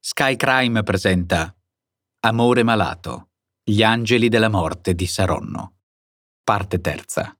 Sky 0.00 0.36
Crime 0.36 0.84
presenta 0.84 1.52
Amore 2.20 2.62
malato, 2.62 3.30
gli 3.64 3.82
angeli 3.82 4.28
della 4.28 4.48
morte 4.48 4.94
di 4.94 5.06
Saronno. 5.06 5.74
Parte 6.44 6.80
terza. 6.80 7.36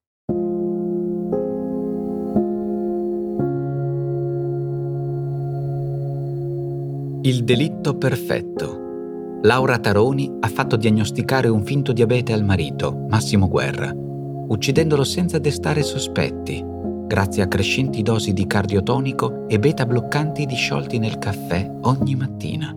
Il 7.22 7.44
delitto 7.44 7.96
perfetto. 7.96 9.40
Laura 9.42 9.78
Taroni 9.78 10.38
ha 10.40 10.48
fatto 10.48 10.74
diagnosticare 10.74 11.46
un 11.46 11.64
finto 11.64 11.92
diabete 11.92 12.32
al 12.32 12.42
marito, 12.42 13.06
Massimo 13.08 13.48
Guerra, 13.48 13.92
uccidendolo 13.94 15.04
senza 15.04 15.38
destare 15.38 15.84
sospetti, 15.84 16.60
grazie 17.08 17.42
a 17.42 17.48
crescenti 17.48 18.02
dosi 18.02 18.32
di 18.32 18.46
cardiotonico 18.46 19.48
e 19.48 19.58
beta 19.58 19.84
bloccanti 19.86 20.46
disciolti 20.46 20.98
nel 20.98 21.18
caffè 21.18 21.68
ogni 21.80 22.14
mattina. 22.14 22.72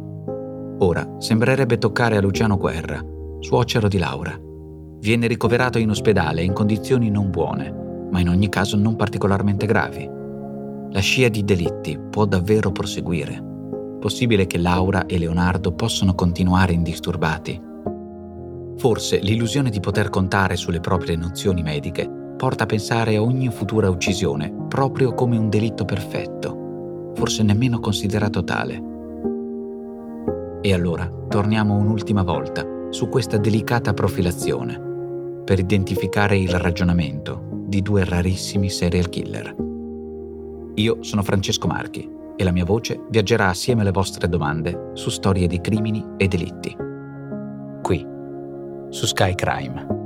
Ora 0.79 1.17
sembrerebbe 1.19 1.77
toccare 1.77 2.17
a 2.17 2.21
Luciano 2.21 2.57
Guerra, 2.57 3.05
suocero 3.39 3.87
di 3.87 3.99
Laura. 3.99 4.35
Viene 4.99 5.27
ricoverato 5.27 5.77
in 5.77 5.89
ospedale 5.89 6.41
in 6.41 6.53
condizioni 6.53 7.11
non 7.11 7.29
buone, 7.29 8.07
ma 8.09 8.19
in 8.19 8.29
ogni 8.29 8.49
caso 8.49 8.77
non 8.77 8.95
particolarmente 8.95 9.67
gravi. 9.67 10.09
La 10.89 10.99
scia 10.99 11.27
di 11.27 11.43
delitti 11.43 11.99
può 12.09 12.25
davvero 12.25 12.71
proseguire 12.71 13.49
possibile 14.01 14.47
che 14.47 14.57
Laura 14.57 15.05
e 15.05 15.19
Leonardo 15.19 15.73
possano 15.73 16.15
continuare 16.15 16.73
indisturbati. 16.73 17.61
Forse 18.77 19.19
l'illusione 19.19 19.69
di 19.69 19.79
poter 19.79 20.09
contare 20.09 20.55
sulle 20.55 20.79
proprie 20.79 21.15
nozioni 21.15 21.61
mediche 21.61 22.20
porta 22.41 22.63
a 22.63 22.65
pensare 22.65 23.17
a 23.17 23.21
ogni 23.21 23.49
futura 23.49 23.87
uccisione 23.87 24.51
proprio 24.67 25.13
come 25.13 25.37
un 25.37 25.47
delitto 25.47 25.85
perfetto, 25.85 27.11
forse 27.13 27.43
nemmeno 27.43 27.79
considerato 27.79 28.43
tale. 28.43 28.81
E 30.61 30.73
allora 30.73 31.07
torniamo 31.29 31.75
un'ultima 31.75 32.23
volta 32.23 32.65
su 32.89 33.09
questa 33.09 33.37
delicata 33.37 33.93
profilazione 33.93 35.43
per 35.45 35.59
identificare 35.59 36.35
il 36.35 36.49
ragionamento 36.49 37.47
di 37.67 37.83
due 37.83 38.05
rarissimi 38.05 38.71
serial 38.71 39.09
killer. 39.09 39.55
Io 40.73 41.03
sono 41.03 41.21
Francesco 41.21 41.67
Marchi 41.67 42.09
e 42.35 42.43
la 42.43 42.51
mia 42.51 42.65
voce 42.65 43.03
viaggerà 43.11 43.49
assieme 43.49 43.81
alle 43.81 43.91
vostre 43.91 44.27
domande 44.27 44.89
su 44.93 45.11
storie 45.11 45.45
di 45.45 45.61
crimini 45.61 46.03
e 46.17 46.27
delitti. 46.27 46.75
Qui, 47.83 48.03
su 48.89 49.05
Sky 49.05 49.35
Crime. 49.35 50.00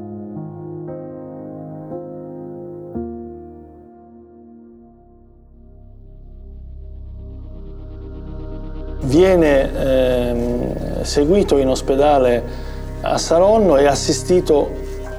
Viene 9.06 9.72
eh, 9.74 11.04
seguito 11.04 11.58
in 11.58 11.70
ospedale 11.70 12.44
a 13.02 13.18
Saronno 13.18 13.78
e 13.78 13.86
assistito 13.86 14.70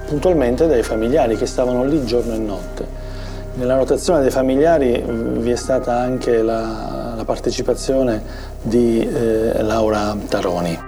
puntualmente 0.08 0.66
dai 0.66 0.82
familiari 0.82 1.36
che 1.36 1.46
stavano 1.46 1.84
lì 1.84 2.04
giorno 2.04 2.34
e 2.34 2.38
notte. 2.38 2.86
Nella 3.54 3.76
rotazione 3.76 4.20
dei 4.20 4.30
familiari 4.30 5.02
vi 5.06 5.50
è 5.50 5.56
stata 5.56 5.98
anche 5.98 6.42
la, 6.42 7.14
la 7.16 7.24
partecipazione 7.24 8.22
di 8.60 9.00
eh, 9.00 9.62
Laura 9.62 10.16
Taroni. 10.28 10.78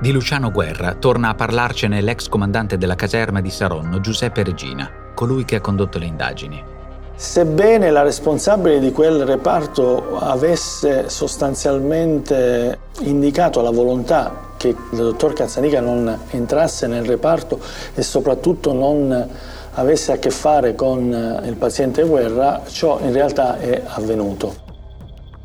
Di 0.00 0.12
Luciano 0.12 0.50
Guerra 0.50 0.94
torna 0.94 1.30
a 1.30 1.34
parlarcene 1.34 2.00
l'ex 2.00 2.28
comandante 2.28 2.78
della 2.78 2.94
caserma 2.94 3.40
di 3.40 3.50
Saronno, 3.50 4.00
Giuseppe 4.00 4.42
Regina, 4.42 4.90
colui 5.14 5.44
che 5.44 5.56
ha 5.56 5.60
condotto 5.60 5.98
le 5.98 6.06
indagini. 6.06 6.76
Sebbene 7.20 7.90
la 7.90 8.02
responsabile 8.02 8.78
di 8.78 8.92
quel 8.92 9.24
reparto 9.24 10.18
avesse 10.20 11.08
sostanzialmente 11.08 12.78
indicato 13.00 13.60
la 13.60 13.70
volontà 13.70 14.52
che 14.56 14.68
il 14.68 14.76
dottor 14.96 15.32
Cazzanica 15.32 15.80
non 15.80 16.16
entrasse 16.30 16.86
nel 16.86 17.04
reparto 17.04 17.58
e 17.96 18.02
soprattutto 18.02 18.72
non 18.72 19.28
avesse 19.72 20.12
a 20.12 20.18
che 20.18 20.30
fare 20.30 20.76
con 20.76 21.42
il 21.44 21.56
paziente 21.56 22.04
guerra, 22.04 22.62
ciò 22.68 23.00
in 23.02 23.12
realtà 23.12 23.58
è 23.58 23.82
avvenuto. 23.84 24.67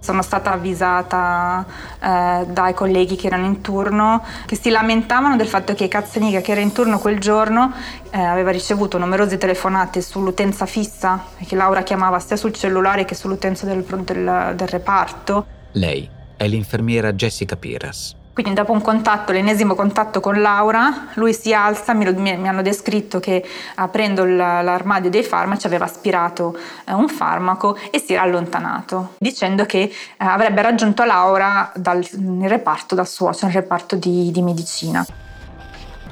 Sono 0.03 0.21
stata 0.21 0.51
avvisata 0.51 1.65
eh, 1.97 2.45
dai 2.45 2.73
colleghi 2.73 3.15
che 3.15 3.27
erano 3.27 3.45
in 3.45 3.61
turno 3.61 4.21
che 4.45 4.57
si 4.57 4.69
lamentavano 4.69 5.37
del 5.37 5.47
fatto 5.47 5.73
che 5.73 5.87
Cazzaniga, 5.87 6.41
che 6.41 6.51
era 6.51 6.59
in 6.59 6.73
turno 6.73 6.99
quel 6.99 7.19
giorno, 7.19 7.71
eh, 8.09 8.19
aveva 8.19 8.51
ricevuto 8.51 8.97
numerose 8.97 9.37
telefonate 9.37 10.01
sull'utenza 10.01 10.65
fissa, 10.65 11.23
che 11.47 11.55
Laura 11.55 11.83
chiamava 11.83 12.19
sia 12.19 12.35
sul 12.35 12.51
cellulare 12.51 13.05
che 13.05 13.15
sull'utenza 13.15 13.65
del, 13.65 13.85
del, 13.85 14.53
del 14.57 14.67
reparto. 14.67 15.45
Lei 15.71 16.09
è 16.35 16.47
l'infermiera 16.47 17.13
Jessica 17.13 17.55
Piras. 17.55 18.13
Quindi 18.33 18.53
dopo 18.55 18.71
un 18.71 18.81
contatto, 18.81 19.31
l'ennesimo 19.31 19.75
contatto 19.75 20.19
con 20.19 20.41
Laura, 20.41 21.09
lui 21.13 21.35
si 21.35 21.53
alza, 21.53 21.93
mi, 21.93 22.11
mi, 22.13 22.47
hanno 22.47 22.63
descritto 22.63 23.19
che 23.19 23.45
aprendo 23.75 24.25
l'armadio 24.25 25.11
dei 25.11 25.21
farmaci 25.21 25.67
aveva 25.67 25.85
aspirato 25.85 26.57
eh, 26.87 26.93
un 26.93 27.09
farmaco 27.09 27.77
e 27.91 27.99
si 27.99 28.13
era 28.13 28.23
allontanato, 28.23 29.13
dicendo 29.19 29.65
che 29.65 29.81
eh, 29.81 29.91
avrebbe 30.17 30.63
raggiunto 30.63 31.03
Laura 31.03 31.71
dal, 31.75 32.03
nel 32.13 32.49
reparto 32.49 32.95
dal 32.95 33.07
suocero, 33.07 33.51
nel 33.51 33.55
reparto 33.55 33.97
di, 33.97 34.31
di 34.31 34.41
medicina. 34.41 35.05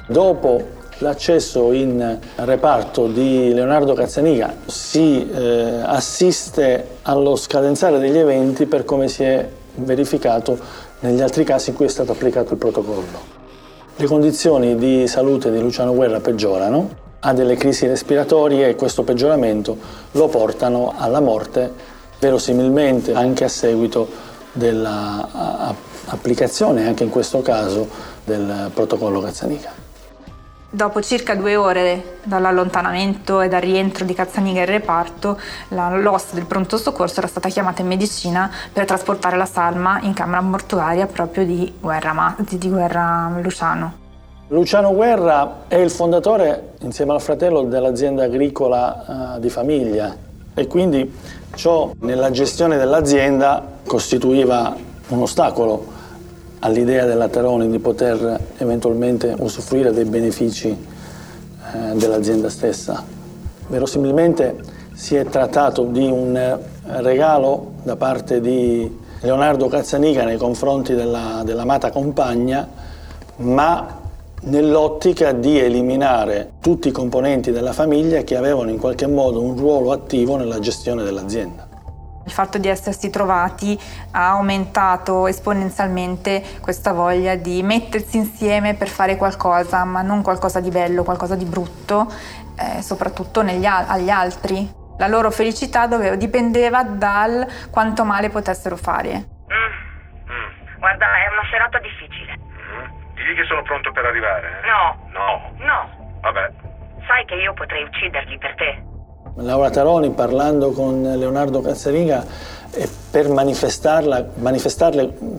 Dopo 0.06 0.80
l'accesso 1.00 1.72
in 1.72 2.20
reparto 2.36 3.08
di 3.08 3.52
Leonardo 3.52 3.96
Cazzaniga 3.96 4.58
si 4.68 5.28
eh, 5.28 5.82
assiste 5.84 6.98
allo 7.02 7.36
scadenzare 7.36 7.98
degli 7.98 8.20
eventi 8.20 8.68
per 8.68 8.86
come 8.86 9.08
si 9.08 9.24
è 9.24 9.50
verificato 9.74 10.59
negli 11.01 11.22
altri 11.22 11.44
casi 11.44 11.69
in 11.69 11.75
cui 11.75 11.85
è 11.85 11.89
stato 11.89 12.13
applicato 12.13 12.53
il 12.53 12.59
protocollo. 12.59 13.39
Le 13.95 14.07
condizioni 14.07 14.75
di 14.78 15.07
salute 15.07 15.51
di 15.51 15.59
Luciano 15.59 15.94
Guerra 15.94 16.19
peggiorano, 16.19 16.89
ha 17.19 17.34
delle 17.34 17.56
crisi 17.56 17.85
respiratorie 17.85 18.69
e 18.69 18.75
questo 18.75 19.03
peggioramento 19.03 19.78
lo 20.11 20.28
portano 20.28 20.95
alla 20.97 21.19
morte, 21.19 21.72
verosimilmente 22.19 23.13
anche 23.13 23.44
a 23.44 23.50
seguito 23.50 24.07
dell'applicazione, 24.53 26.88
anche 26.88 27.03
in 27.03 27.09
questo 27.09 27.41
caso, 27.41 27.88
del 28.23 28.72
protocollo 28.73 29.19
Cazzanica. 29.22 29.81
Dopo 30.74 31.02
circa 31.02 31.36
due 31.36 31.58
ore 31.58 32.20
dall'allontanamento 32.24 33.42
e 33.42 33.50
dal 33.50 33.59
rientro 33.59 34.06
di 34.06 34.14
Cazzaniga 34.14 34.62
in 34.62 34.68
reparto, 34.68 35.38
la, 35.68 35.94
l'oste 35.98 36.36
del 36.36 36.46
pronto 36.46 36.78
soccorso 36.78 37.20
era 37.20 37.28
stata 37.28 37.50
chiamata 37.50 37.82
in 37.82 37.90
medicina 37.90 38.50
per 38.72 38.86
trasportare 38.86 39.36
la 39.36 39.46
salma 39.46 40.00
in 40.00 40.14
camera 40.14 40.40
mortuaria 40.40 41.08
proprio 41.08 41.44
di 41.44 41.74
Guerra, 41.78 42.38
di 42.38 42.70
Guerra 42.70 43.38
Luciano. 43.42 43.98
Luciano 44.48 44.94
Guerra 44.94 45.64
è 45.68 45.76
il 45.76 45.90
fondatore, 45.90 46.76
insieme 46.80 47.12
al 47.12 47.22
fratello, 47.22 47.64
dell'azienda 47.64 48.24
agricola 48.24 49.36
uh, 49.36 49.40
di 49.42 49.50
famiglia 49.50 50.16
e 50.53 50.68
quindi 50.68 51.14
ciò 51.53 51.92
nella 52.00 52.32
gestione 52.32 52.78
dell'azienda 52.78 53.62
costituiva 53.86 54.74
un 55.09 55.22
ostacolo 55.22 56.00
all'idea 56.61 57.05
della 57.05 57.28
Taroni 57.28 57.69
di 57.69 57.79
poter 57.79 58.40
eventualmente 58.58 59.35
usufruire 59.37 59.91
dei 59.91 60.05
benefici 60.05 60.69
eh, 60.69 61.96
dell'azienda 61.96 62.49
stessa. 62.49 63.03
Verosimilmente 63.67 64.55
si 64.93 65.16
è 65.16 65.25
trattato 65.25 65.84
di 65.84 66.05
un 66.05 66.59
regalo 66.84 67.72
da 67.84 67.96
parte 67.96 68.41
di 68.41 68.99
Leonardo 69.22 69.67
Cazzanica 69.67 70.23
nei 70.23 70.37
confronti 70.37 70.93
della, 70.93 71.41
dell'amata 71.46 71.91
compagna, 71.91 72.67
ma 73.37 73.99
nell'ottica 74.43 75.31
di 75.31 75.59
eliminare 75.59 76.53
tutti 76.59 76.87
i 76.87 76.91
componenti 76.91 77.52
della 77.52 77.73
famiglia 77.73 78.23
che 78.23 78.35
avevano 78.35 78.72
in 78.72 78.79
qualche 78.79 79.07
modo 79.07 79.41
un 79.41 79.55
ruolo 79.55 79.91
attivo 79.91 80.35
nella 80.37 80.59
gestione 80.59 81.03
dell'azienda. 81.03 81.71
Il 82.31 82.37
fatto 82.37 82.57
di 82.57 82.69
essersi 82.69 83.09
trovati 83.09 83.78
ha 84.11 84.29
aumentato 84.29 85.28
esponenzialmente 85.28 86.41
questa 86.61 86.93
voglia 86.93 87.35
di 87.35 87.61
mettersi 87.61 88.16
insieme 88.16 88.73
per 88.73 88.87
fare 88.87 89.17
qualcosa, 89.17 89.83
ma 89.83 90.01
non 90.01 90.22
qualcosa 90.22 90.61
di 90.61 90.69
bello, 90.69 91.03
qualcosa 91.03 91.35
di 91.35 91.43
brutto, 91.43 92.09
eh, 92.57 92.81
soprattutto 92.81 93.41
negli, 93.41 93.66
agli 93.66 94.09
altri. 94.09 94.66
La 94.97 95.07
loro 95.07 95.29
felicità 95.29 95.87
doveva, 95.87 96.16
dipendeva 96.16 96.83
dal 96.83 97.45
quanto 97.69 98.05
male 98.05 98.29
potessero 98.29 98.78
fare. 98.78 99.25
Guarda, 100.78 101.05
è 101.05 101.28
una 101.28 101.47
serata 101.51 101.79
difficile. 101.79 102.39
Mm. 102.39 103.13
Digli 103.13 103.35
che 103.35 103.43
sono 103.43 103.61
pronto 103.63 103.91
per 103.91 104.05
arrivare. 104.05 104.61
Eh? 104.63 104.67
No. 104.67 105.09
No. 105.11 105.51
No. 105.57 106.19
Vabbè. 106.22 106.49
Sai 107.05 107.25
che 107.25 107.35
io 107.35 107.53
potrei 107.53 107.83
ucciderli 107.83 108.37
per 108.37 108.55
te. 108.55 108.91
Laura 109.35 109.69
Taroni 109.69 110.11
parlando 110.11 110.72
con 110.72 111.01
Leonardo 111.01 111.61
Cazzariga 111.61 112.25
per 113.09 113.29
manifestarle 113.29 114.31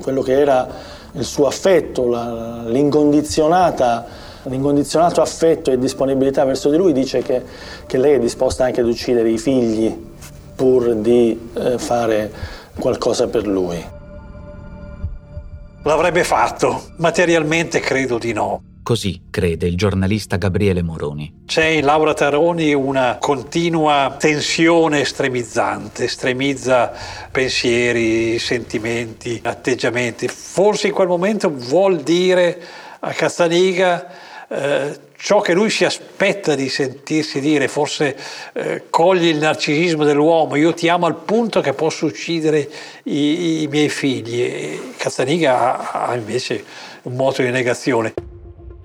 quello 0.01 0.23
che 0.23 0.39
era 0.39 0.67
il 1.13 1.25
suo 1.25 1.47
affetto, 1.47 2.09
la, 2.09 2.65
l'incondizionato 2.67 5.21
affetto 5.21 5.71
e 5.71 5.79
disponibilità 5.79 6.45
verso 6.45 6.71
di 6.71 6.77
lui, 6.77 6.93
dice 6.93 7.23
che, 7.23 7.43
che 7.87 7.99
lei 7.99 8.15
è 8.15 8.19
disposta 8.19 8.65
anche 8.65 8.81
ad 8.81 8.87
uccidere 8.87 9.31
i 9.31 9.39
figli 9.39 10.11
pur 10.55 10.95
di 10.95 11.51
eh, 11.55 11.79
fare 11.79 12.31
qualcosa 12.79 13.29
per 13.29 13.47
lui. 13.47 13.83
L'avrebbe 15.85 16.25
fatto, 16.25 16.83
materialmente 16.97 17.81
credo 17.81 18.19
di 18.19 18.33
no. 18.33 18.63
Così 18.83 19.27
crede 19.31 19.69
il 19.69 19.77
giornalista 19.77 20.37
Gabriele 20.37 20.83
Moroni. 20.83 21.43
C'è 21.47 21.65
in 21.67 21.85
Laura 21.85 22.15
Taroni 22.15 22.75
una 22.75 23.17
continua 23.21 24.17
tensione 24.19 25.03
estremizzante, 25.03 26.05
estremizza 26.05 26.93
pensieri, 27.31 28.41
sentimenti, 28.41 29.41
atteggiamenti. 29.45 30.27
Forse 30.27 30.89
in 30.89 30.95
quel 30.95 31.07
momento 31.07 31.49
vuol 31.55 32.03
dire 32.03 32.61
a 32.99 33.13
Cazzaniga 33.13 34.11
eh, 34.49 34.99
ciò 35.17 35.41
che 35.41 35.53
lui 35.53 35.71
si 35.71 35.85
aspetta 35.85 36.57
di 36.57 36.69
sentirsi 36.69 37.39
dire, 37.39 37.69
forse 37.69 38.17
eh, 38.53 38.87
coglie 38.91 39.29
il 39.29 39.39
narcisismo 39.39 40.03
dell'uomo, 40.03 40.57
io 40.57 40.75
ti 40.75 40.89
amo 40.89 41.07
al 41.07 41.19
punto 41.19 41.61
che 41.61 41.73
posso 41.73 42.07
uccidere 42.07 42.69
i, 43.05 43.63
i 43.63 43.67
miei 43.69 43.89
figli. 43.89 44.43
E 44.43 44.81
Cazzaniga 44.97 45.93
ha, 45.93 46.07
ha 46.09 46.17
invece 46.17 46.65
un 47.03 47.15
moto 47.15 47.43
di 47.43 47.51
negazione. 47.51 48.13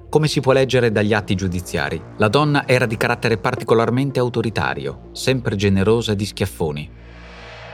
Come 0.10 0.30
si 0.30 0.40
può 0.40 0.54
leggere 0.54 0.90
dagli 0.90 1.14
atti 1.14 1.36
giudiziari, 1.36 2.02
la 2.16 2.30
donna 2.30 2.66
era 2.66 2.86
di 2.86 2.96
carattere 2.96 3.38
particolarmente 3.38 4.20
autoritario, 4.20 5.10
sempre 5.12 5.58
generosa 5.58 6.14
di 6.14 6.26
schiaffoni. 6.26 6.90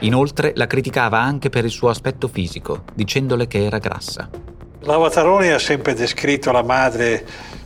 Inoltre 0.00 0.50
la 0.56 0.66
criticava 0.66 1.20
anche 1.20 1.48
per 1.48 1.64
il 1.64 1.70
suo 1.70 1.90
aspetto 1.90 2.26
fisico, 2.26 2.82
dicendole 2.92 3.46
che 3.46 3.64
era 3.64 3.78
grassa. 3.78 4.28
Laura 4.80 5.10
Taroni 5.10 5.50
ha 5.50 5.60
sempre 5.60 5.94
descritto 5.94 6.50
la 6.50 6.64
madre 6.64 7.24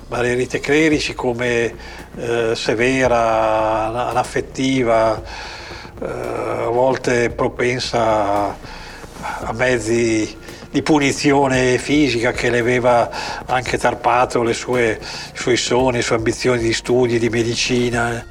Maria 0.09 0.35
Rita 0.35 0.59
Clerici 0.59 1.15
come 1.15 1.75
eh, 2.17 2.53
severa, 2.55 4.11
anaffettiva, 4.11 5.23
eh, 5.99 6.07
a 6.07 6.69
volte 6.69 7.31
propensa 7.31 8.55
a 9.21 9.53
mezzi 9.55 10.37
di 10.71 10.83
punizione 10.83 11.79
fisica 11.79 12.33
che 12.33 12.51
le 12.51 12.59
aveva 12.59 13.11
anche 13.47 13.79
tarpato 13.79 14.51
sue, 14.53 14.99
i 15.01 15.37
suoi 15.37 15.57
sogni, 15.57 15.97
le 15.97 16.03
sue 16.03 16.17
ambizioni 16.17 16.61
di 16.61 16.73
studi, 16.73 17.19
di 17.19 17.29
medicina. 17.29 18.25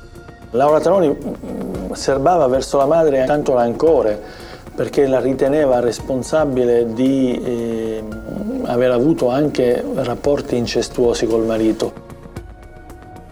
Laura 0.51 0.79
Taroni 0.79 1.09
mm, 1.09 1.91
serbava 1.91 2.47
verso 2.47 2.77
la 2.77 2.85
madre 2.85 3.25
tanto 3.25 3.53
rancore 3.53 4.45
perché 4.75 5.07
la 5.07 5.19
riteneva 5.19 5.79
responsabile 5.79 6.93
di 6.93 7.41
eh, 7.43 8.03
aver 8.65 8.91
avuto 8.91 9.29
anche 9.29 9.83
rapporti 9.95 10.55
incestuosi 10.55 11.25
col 11.25 11.45
marito. 11.45 12.06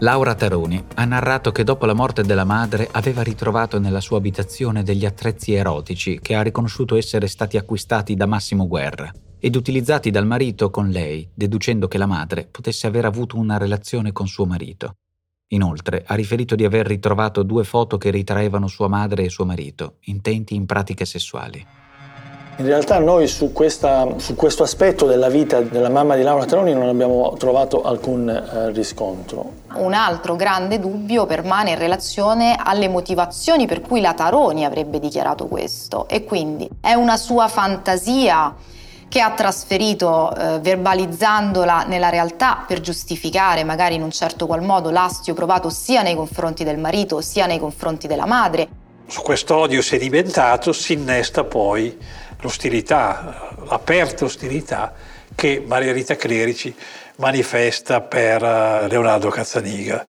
Laura 0.00 0.34
Taroni 0.34 0.84
ha 0.96 1.06
narrato 1.06 1.50
che 1.52 1.64
dopo 1.64 1.86
la 1.86 1.94
morte 1.94 2.22
della 2.22 2.44
madre 2.44 2.86
aveva 2.92 3.22
ritrovato 3.22 3.78
nella 3.78 4.02
sua 4.02 4.18
abitazione 4.18 4.82
degli 4.82 5.06
attrezzi 5.06 5.54
erotici 5.54 6.18
che 6.20 6.34
ha 6.34 6.42
riconosciuto 6.42 6.96
essere 6.96 7.28
stati 7.28 7.56
acquistati 7.56 8.14
da 8.14 8.26
Massimo 8.26 8.66
Guerra 8.66 9.10
ed 9.38 9.56
utilizzati 9.56 10.10
dal 10.10 10.26
marito 10.26 10.68
con 10.68 10.90
lei, 10.90 11.26
deducendo 11.32 11.88
che 11.88 11.96
la 11.96 12.04
madre 12.04 12.46
potesse 12.50 12.86
aver 12.86 13.06
avuto 13.06 13.38
una 13.38 13.56
relazione 13.56 14.12
con 14.12 14.26
suo 14.26 14.44
marito. 14.44 14.96
Inoltre 15.48 16.04
ha 16.06 16.14
riferito 16.14 16.56
di 16.56 16.66
aver 16.66 16.86
ritrovato 16.86 17.42
due 17.42 17.64
foto 17.64 17.96
che 17.96 18.10
ritraevano 18.10 18.66
sua 18.66 18.88
madre 18.88 19.24
e 19.24 19.30
suo 19.30 19.46
marito, 19.46 19.96
intenti 20.00 20.54
in 20.54 20.66
pratiche 20.66 21.06
sessuali. 21.06 21.64
In 22.58 22.64
realtà 22.64 22.98
noi 22.98 23.26
su, 23.26 23.52
questa, 23.52 24.06
su, 24.16 24.34
questo 24.34 24.62
aspetto 24.62 25.04
della 25.04 25.28
vita 25.28 25.60
della 25.60 25.90
mamma 25.90 26.16
di 26.16 26.22
Laura 26.22 26.46
Troni 26.46 26.72
non 26.72 26.88
abbiamo 26.88 27.34
trovato 27.36 27.82
alcun 27.82 28.30
eh, 28.30 28.70
riscontro. 28.70 29.64
Un 29.74 29.92
altro 29.92 30.36
grande 30.36 30.80
dubbio 30.80 31.26
permane 31.26 31.72
in 31.72 31.78
relazione 31.78 32.56
alle 32.58 32.88
motivazioni 32.88 33.66
per 33.66 33.82
cui 33.82 34.00
la 34.00 34.14
Taroni 34.14 34.64
avrebbe 34.64 34.98
dichiarato 34.98 35.48
questo 35.48 36.08
e 36.08 36.24
quindi 36.24 36.66
è 36.80 36.94
una 36.94 37.18
sua 37.18 37.46
fantasia 37.48 38.54
che 39.06 39.20
ha 39.20 39.32
trasferito 39.32 40.34
eh, 40.34 40.58
verbalizzandola 40.58 41.84
nella 41.84 42.08
realtà 42.08 42.64
per 42.66 42.80
giustificare 42.80 43.64
magari 43.64 43.96
in 43.96 44.02
un 44.02 44.10
certo 44.10 44.46
qual 44.46 44.62
modo 44.62 44.90
l'astio 44.90 45.34
provato 45.34 45.68
sia 45.68 46.00
nei 46.00 46.14
confronti 46.14 46.64
del 46.64 46.78
marito 46.78 47.20
sia 47.20 47.44
nei 47.44 47.58
confronti 47.58 48.06
della 48.06 48.26
madre. 48.26 48.84
Su 49.08 49.22
questo 49.22 49.56
odio 49.56 49.82
sedimentato 49.82 50.72
si 50.72 50.94
innesta 50.94 51.44
poi 51.44 51.96
l'ostilità, 52.40 53.54
l'aperta 53.68 54.24
ostilità 54.24 54.94
che 55.34 55.62
Maria 55.66 55.92
Rita 55.92 56.16
Clerici 56.16 56.74
manifesta 57.16 58.00
per 58.00 58.42
eh, 58.42 58.88
Leonardo 58.88 59.28
Cazzaniga. 59.28 60.04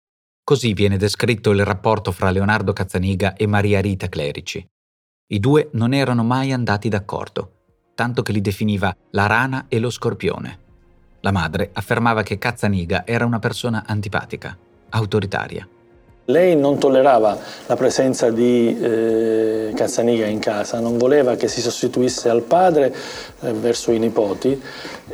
Così 0.42 0.74
viene 0.74 0.98
descritto 0.98 1.52
il 1.52 1.64
rapporto 1.64 2.12
fra 2.12 2.30
Leonardo 2.30 2.72
Cazzaniga 2.72 3.34
e 3.34 3.46
Maria 3.46 3.80
Rita 3.80 4.08
Clerici. 4.08 4.64
I 5.28 5.40
due 5.40 5.70
non 5.72 5.94
erano 5.94 6.22
mai 6.22 6.52
andati 6.52 6.90
d'accordo, 6.90 7.50
tanto 7.94 8.22
che 8.22 8.32
li 8.32 8.42
definiva 8.42 8.94
la 9.12 9.26
rana 9.26 9.66
e 9.68 9.78
lo 9.78 9.88
scorpione. 9.88 10.58
La 11.20 11.32
madre 11.32 11.70
affermava 11.72 12.22
che 12.22 12.36
Cazzaniga 12.36 13.06
era 13.06 13.24
una 13.24 13.38
persona 13.38 13.84
antipatica, 13.86 14.56
autoritaria. 14.90 15.66
Lei 16.28 16.56
non 16.56 16.78
tollerava 16.78 17.36
la 17.66 17.76
presenza 17.76 18.30
di 18.30 18.78
eh, 18.80 19.72
Cazzaniga 19.74 20.24
in 20.24 20.38
casa, 20.38 20.80
non 20.80 20.96
voleva 20.96 21.34
che 21.36 21.48
si 21.48 21.60
sostituisse 21.60 22.30
al 22.30 22.40
padre 22.40 22.94
eh, 23.42 23.52
verso 23.52 23.92
i 23.92 23.98
nipoti 23.98 24.58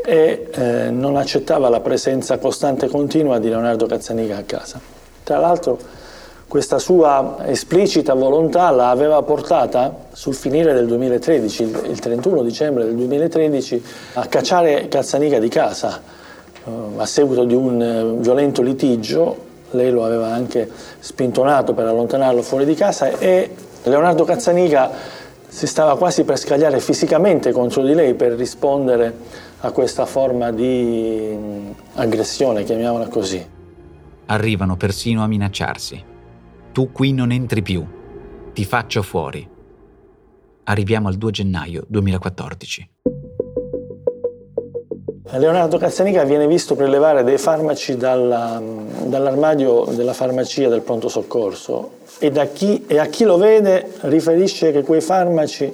e 0.05 0.47
eh, 0.53 0.91
non 0.91 1.17
accettava 1.17 1.69
la 1.69 1.81
presenza 1.81 2.39
costante 2.39 2.87
e 2.87 2.89
continua 2.89 3.41
di 3.41 3.49
Leonardo 3.49 3.87
Cazzaniga 3.87 4.37
a 4.37 4.43
casa. 4.43 4.81
Tra 5.25 5.39
l'altro 5.39 5.79
questa 6.47 6.79
sua 6.79 7.39
esplicita 7.45 8.15
volontà 8.15 8.71
la 8.71 8.91
aveva 8.91 9.21
portata 9.23 10.07
sul 10.13 10.35
finire 10.37 10.73
del 10.75 10.87
2013, 10.87 11.63
il 11.89 11.99
31 11.99 12.43
dicembre 12.45 12.85
del 12.85 12.95
2013, 12.95 13.83
a 14.15 14.27
cacciare 14.27 14.87
Cazzaniga 14.87 15.41
di 15.41 15.49
casa 15.49 16.01
eh, 16.65 16.71
a 16.99 17.07
seguito 17.07 17.43
di 17.43 17.55
un 17.55 17.83
eh, 17.83 18.21
violento 18.21 18.63
litigio 18.63 19.49
lei 19.71 19.91
lo 19.91 20.05
aveva 20.05 20.33
anche 20.33 20.69
spintonato 20.99 21.75
per 21.75 21.87
allontanarlo 21.87 22.43
fuori 22.43 22.65
di 22.65 22.75
casa 22.75 23.19
e 23.19 23.55
Leonardo 23.85 24.25
Cazzaniga 24.25 24.91
si 25.49 25.67
stava 25.67 25.97
quasi 25.97 26.25
per 26.25 26.39
scagliare 26.39 26.79
fisicamente 26.81 27.51
contro 27.51 27.83
di 27.83 27.95
lei 27.95 28.15
per 28.15 28.33
rispondere 28.33 29.15
a 29.61 29.73
questa 29.73 30.07
forma 30.07 30.53
di 30.53 31.37
aggressione, 31.95 32.63
chiamiamola 32.63 33.09
così. 33.09 33.45
Arrivano 34.27 34.77
persino 34.77 35.23
a 35.25 35.27
minacciarsi. 35.27 36.05
Tu 36.73 36.93
qui 36.93 37.13
non 37.13 37.33
entri 37.33 37.63
più, 37.63 37.85
ti 38.53 38.65
faccio 38.65 39.03
fuori. 39.03 39.47
Arriviamo 40.65 41.09
al 41.09 41.17
2 41.17 41.31
gennaio 41.33 41.85
2014. 41.89 42.91
Leonardo 45.23 45.77
Cazzanica 45.77 46.25
viene 46.25 46.47
visto 46.47 46.75
prelevare 46.75 47.23
dei 47.25 47.37
farmaci 47.37 47.97
dalla, 47.97 48.61
dall'armadio 49.05 49.85
della 49.91 50.15
farmacia 50.15 50.69
del 50.69 50.81
pronto 50.81 51.09
soccorso 51.09 51.99
e, 52.19 52.31
chi, 52.55 52.87
e 52.87 52.99
a 52.99 53.05
chi 53.07 53.25
lo 53.25 53.37
vede 53.37 53.93
riferisce 54.01 54.73
che 54.73 54.83
quei 54.83 55.03
farmaci 55.03 55.73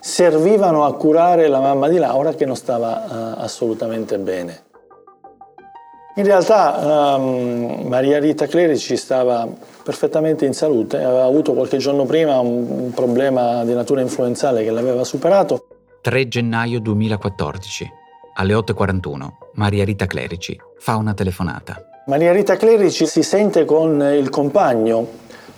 servivano 0.00 0.84
a 0.84 0.94
curare 0.94 1.48
la 1.48 1.58
mamma 1.58 1.88
di 1.88 1.98
Laura 1.98 2.34
che 2.34 2.46
non 2.46 2.54
stava 2.54 3.06
uh, 3.08 3.42
assolutamente 3.42 4.18
bene. 4.18 4.62
In 6.14 6.24
realtà 6.24 7.16
um, 7.16 7.82
Maria 7.88 8.20
Rita 8.20 8.46
Clerici 8.46 8.96
stava 8.96 9.48
perfettamente 9.82 10.46
in 10.46 10.54
salute, 10.54 11.02
aveva 11.02 11.24
avuto 11.24 11.54
qualche 11.54 11.78
giorno 11.78 12.04
prima 12.04 12.38
un, 12.38 12.66
un 12.70 12.90
problema 12.92 13.64
di 13.64 13.74
natura 13.74 14.00
influenzale 14.00 14.62
che 14.62 14.70
l'aveva 14.70 15.02
superato. 15.02 15.66
3 16.02 16.28
gennaio 16.28 16.80
2014 16.80 18.04
alle 18.36 18.54
8.41 18.54 19.28
Maria 19.54 19.84
Rita 19.84 20.06
Clerici 20.06 20.58
fa 20.78 20.96
una 20.96 21.14
telefonata. 21.14 21.82
Maria 22.06 22.32
Rita 22.32 22.56
Clerici 22.56 23.06
si 23.06 23.22
sente 23.22 23.64
con 23.64 24.00
il 24.00 24.28
compagno, 24.28 25.06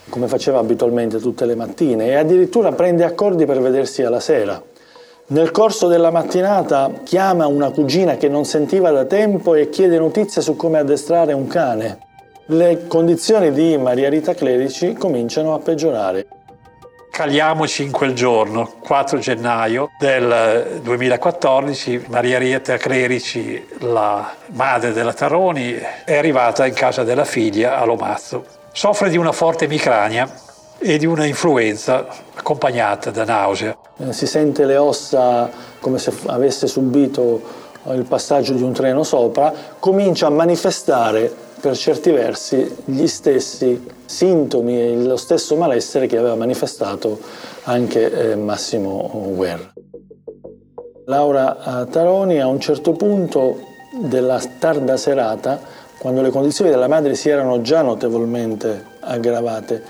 come 0.08 0.28
faceva 0.28 0.60
abitualmente 0.60 1.18
tutte 1.18 1.44
le 1.44 1.54
mattine, 1.54 2.06
e 2.06 2.14
addirittura 2.14 2.72
prende 2.72 3.04
accordi 3.04 3.44
per 3.44 3.60
vedersi 3.60 4.02
alla 4.02 4.20
sera. 4.20 4.62
Nel 5.30 5.50
corso 5.50 5.88
della 5.88 6.10
mattinata 6.10 6.90
chiama 7.04 7.46
una 7.46 7.70
cugina 7.70 8.16
che 8.16 8.28
non 8.28 8.44
sentiva 8.44 8.90
da 8.90 9.04
tempo 9.04 9.54
e 9.54 9.68
chiede 9.68 9.98
notizie 9.98 10.40
su 10.40 10.56
come 10.56 10.78
addestrare 10.78 11.34
un 11.34 11.46
cane. 11.48 11.98
Le 12.46 12.86
condizioni 12.86 13.52
di 13.52 13.76
Maria 13.76 14.08
Rita 14.08 14.32
Clerici 14.32 14.94
cominciano 14.94 15.52
a 15.52 15.58
peggiorare. 15.58 16.26
Caliamoci 17.18 17.82
in 17.82 17.90
quel 17.90 18.14
giorno, 18.14 18.74
4 18.78 19.18
gennaio 19.18 19.90
del 19.98 20.78
2014, 20.84 22.04
Maria 22.10 22.38
Rieta 22.38 22.76
Clerici, 22.76 23.66
la 23.80 24.36
madre 24.52 24.92
della 24.92 25.12
Taroni, 25.12 25.74
è 26.04 26.16
arrivata 26.16 26.64
in 26.64 26.74
casa 26.74 27.02
della 27.02 27.24
figlia 27.24 27.76
a 27.80 27.84
Lomazzo. 27.84 28.44
Soffre 28.70 29.10
di 29.10 29.16
una 29.16 29.32
forte 29.32 29.64
emicrania 29.64 30.32
e 30.78 30.96
di 30.96 31.06
una 31.06 31.24
influenza 31.24 32.06
accompagnata 32.34 33.10
da 33.10 33.24
nausea. 33.24 33.76
Eh, 33.96 34.12
si 34.12 34.28
sente 34.28 34.64
le 34.64 34.76
ossa 34.76 35.50
come 35.80 35.98
se 35.98 36.12
avesse 36.26 36.68
subito 36.68 37.42
il 37.86 38.04
passaggio 38.04 38.52
di 38.52 38.62
un 38.62 38.72
treno 38.72 39.02
sopra, 39.02 39.52
comincia 39.80 40.28
a 40.28 40.30
manifestare 40.30 41.47
per 41.60 41.76
certi 41.76 42.10
versi 42.10 42.76
gli 42.84 43.06
stessi 43.06 43.86
sintomi 44.04 44.80
e 44.80 44.96
lo 44.96 45.16
stesso 45.16 45.56
malessere 45.56 46.06
che 46.06 46.16
aveva 46.16 46.34
manifestato 46.34 47.18
anche 47.64 48.30
eh, 48.30 48.36
Massimo 48.36 49.32
Guerra. 49.34 49.72
Laura 51.06 51.82
eh, 51.82 51.90
Taroni 51.90 52.40
a 52.40 52.46
un 52.46 52.60
certo 52.60 52.92
punto 52.92 53.60
della 54.00 54.40
tarda 54.58 54.96
serata, 54.96 55.60
quando 55.98 56.22
le 56.22 56.30
condizioni 56.30 56.70
della 56.70 56.88
madre 56.88 57.14
si 57.14 57.28
erano 57.28 57.60
già 57.60 57.82
notevolmente 57.82 58.84
aggravate, 59.00 59.82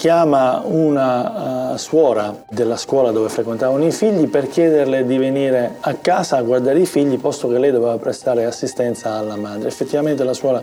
chiama 0.00 0.62
una 0.64 1.72
uh, 1.72 1.76
suora 1.76 2.34
della 2.48 2.78
scuola 2.78 3.10
dove 3.10 3.28
frequentavano 3.28 3.84
i 3.84 3.92
figli 3.92 4.28
per 4.28 4.48
chiederle 4.48 5.04
di 5.04 5.18
venire 5.18 5.76
a 5.78 5.92
casa 5.92 6.38
a 6.38 6.42
guardare 6.42 6.78
i 6.78 6.86
figli 6.86 7.18
posto 7.18 7.48
che 7.48 7.58
lei 7.58 7.70
doveva 7.70 7.98
prestare 7.98 8.46
assistenza 8.46 9.16
alla 9.16 9.36
madre. 9.36 9.68
Effettivamente 9.68 10.24
la 10.24 10.32
suora 10.32 10.62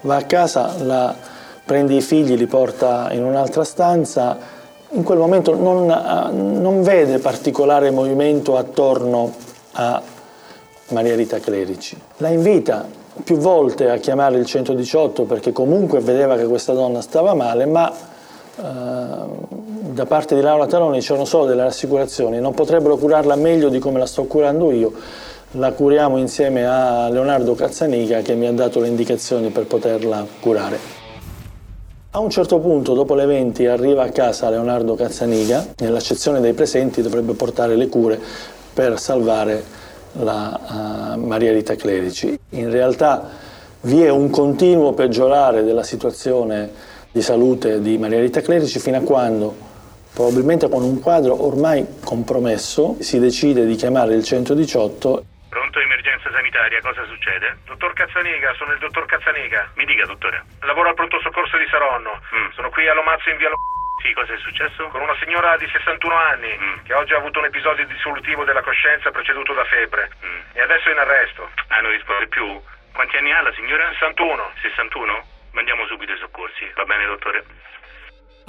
va 0.00 0.16
a 0.16 0.22
casa, 0.22 0.72
la, 0.82 1.14
prende 1.66 1.96
i 1.96 2.00
figli, 2.00 2.34
li 2.34 2.46
porta 2.46 3.08
in 3.12 3.24
un'altra 3.24 3.62
stanza, 3.62 4.38
in 4.92 5.02
quel 5.02 5.18
momento 5.18 5.54
non, 5.54 5.82
uh, 5.82 6.58
non 6.58 6.82
vede 6.82 7.18
particolare 7.18 7.90
movimento 7.90 8.56
attorno 8.56 9.34
a 9.72 10.00
Maria 10.88 11.14
Rita 11.14 11.38
Clerici. 11.40 11.94
La 12.16 12.28
invita 12.28 12.86
più 13.22 13.36
volte 13.36 13.90
a 13.90 13.98
chiamare 13.98 14.38
il 14.38 14.46
118 14.46 15.24
perché 15.24 15.52
comunque 15.52 16.00
vedeva 16.00 16.36
che 16.36 16.46
questa 16.46 16.72
donna 16.72 17.02
stava 17.02 17.34
male, 17.34 17.66
ma 17.66 18.07
da 18.60 20.06
parte 20.06 20.34
di 20.34 20.40
Laura 20.40 20.66
Taloni 20.66 21.00
c'erano 21.00 21.24
solo 21.24 21.46
delle 21.46 21.62
rassicurazioni, 21.62 22.40
non 22.40 22.54
potrebbero 22.54 22.96
curarla 22.96 23.36
meglio 23.36 23.68
di 23.68 23.78
come 23.78 23.98
la 23.98 24.06
sto 24.06 24.24
curando 24.24 24.72
io, 24.72 24.92
la 25.52 25.72
curiamo 25.72 26.18
insieme 26.18 26.66
a 26.66 27.08
Leonardo 27.08 27.54
Cazzanica 27.54 28.20
che 28.20 28.34
mi 28.34 28.46
ha 28.46 28.52
dato 28.52 28.80
le 28.80 28.88
indicazioni 28.88 29.50
per 29.50 29.66
poterla 29.66 30.26
curare. 30.40 30.96
A 32.10 32.20
un 32.20 32.30
certo 32.30 32.58
punto, 32.58 32.94
dopo 32.94 33.14
le 33.14 33.26
20, 33.26 33.66
arriva 33.66 34.02
a 34.02 34.08
casa 34.08 34.50
Leonardo 34.50 34.94
Cazzanica, 34.94 35.66
nell'accezione 35.78 36.40
dei 36.40 36.52
presenti 36.52 37.00
dovrebbe 37.00 37.34
portare 37.34 37.76
le 37.76 37.88
cure 37.88 38.18
per 38.72 38.98
salvare 38.98 39.62
la 40.14 41.14
uh, 41.14 41.20
Maria 41.20 41.52
Rita 41.52 41.76
Clerici. 41.76 42.38
In 42.50 42.70
realtà 42.70 43.28
vi 43.82 44.02
è 44.02 44.08
un 44.08 44.30
continuo 44.30 44.94
peggiorare 44.94 45.62
della 45.62 45.82
situazione 45.82 46.87
di 47.10 47.22
salute 47.22 47.80
di 47.80 47.98
Maria 47.98 48.20
Rita 48.20 48.40
Clerici 48.40 48.78
fino 48.78 48.98
a 48.98 49.02
quando, 49.02 49.54
probabilmente 50.14 50.68
con 50.68 50.82
un 50.82 51.00
quadro 51.00 51.46
ormai 51.46 51.86
compromesso, 52.04 52.96
si 53.00 53.18
decide 53.18 53.66
di 53.66 53.74
chiamare 53.74 54.14
il 54.14 54.24
118 54.24 55.24
Pronto 55.48 55.80
emergenza 55.80 56.30
sanitaria, 56.30 56.78
cosa 56.82 57.04
succede? 57.06 57.56
Dottor 57.64 57.94
Cazzaniga, 57.94 58.52
sono 58.54 58.72
il 58.72 58.78
dottor 58.78 59.06
Cazzaniga. 59.06 59.70
Mi 59.76 59.86
dica, 59.86 60.04
dottore. 60.04 60.44
Lavoro 60.60 60.90
al 60.90 60.94
pronto 60.94 61.18
soccorso 61.20 61.56
di 61.56 61.66
Saronno. 61.70 62.20
Mm. 62.36 62.50
Sono 62.50 62.68
qui 62.68 62.86
a 62.86 62.92
Lomazzo 62.92 63.30
in 63.30 63.38
via 63.38 63.48
Lo... 63.48 63.56
Sì, 64.02 64.12
cosa 64.12 64.34
è 64.34 64.38
successo? 64.38 64.88
Con 64.88 65.00
una 65.00 65.16
signora 65.24 65.56
di 65.56 65.66
61 65.72 66.14
anni 66.14 66.54
mm. 66.54 66.84
che 66.84 66.92
oggi 66.92 67.14
ha 67.14 67.16
avuto 67.16 67.38
un 67.38 67.46
episodio 67.46 67.86
dissolutivo 67.86 68.44
della 68.44 68.62
coscienza 68.62 69.10
preceduto 69.10 69.54
da 69.54 69.64
febbre. 69.64 70.10
Mm. 70.22 70.40
E 70.52 70.60
adesso 70.60 70.88
è 70.90 70.92
in 70.92 70.98
arresto. 70.98 71.48
Ah, 71.68 71.80
non 71.80 71.90
risponde 71.90 72.28
più? 72.28 72.60
Quanti 72.92 73.16
anni 73.16 73.32
ha 73.32 73.40
la 73.40 73.52
signora? 73.54 73.88
61. 73.92 74.52
61? 74.60 75.37
Mandiamo 75.52 75.86
subito 75.86 76.12
i 76.12 76.18
soccorsi, 76.20 76.64
va 76.76 76.84
bene 76.84 77.06
dottore? 77.06 77.44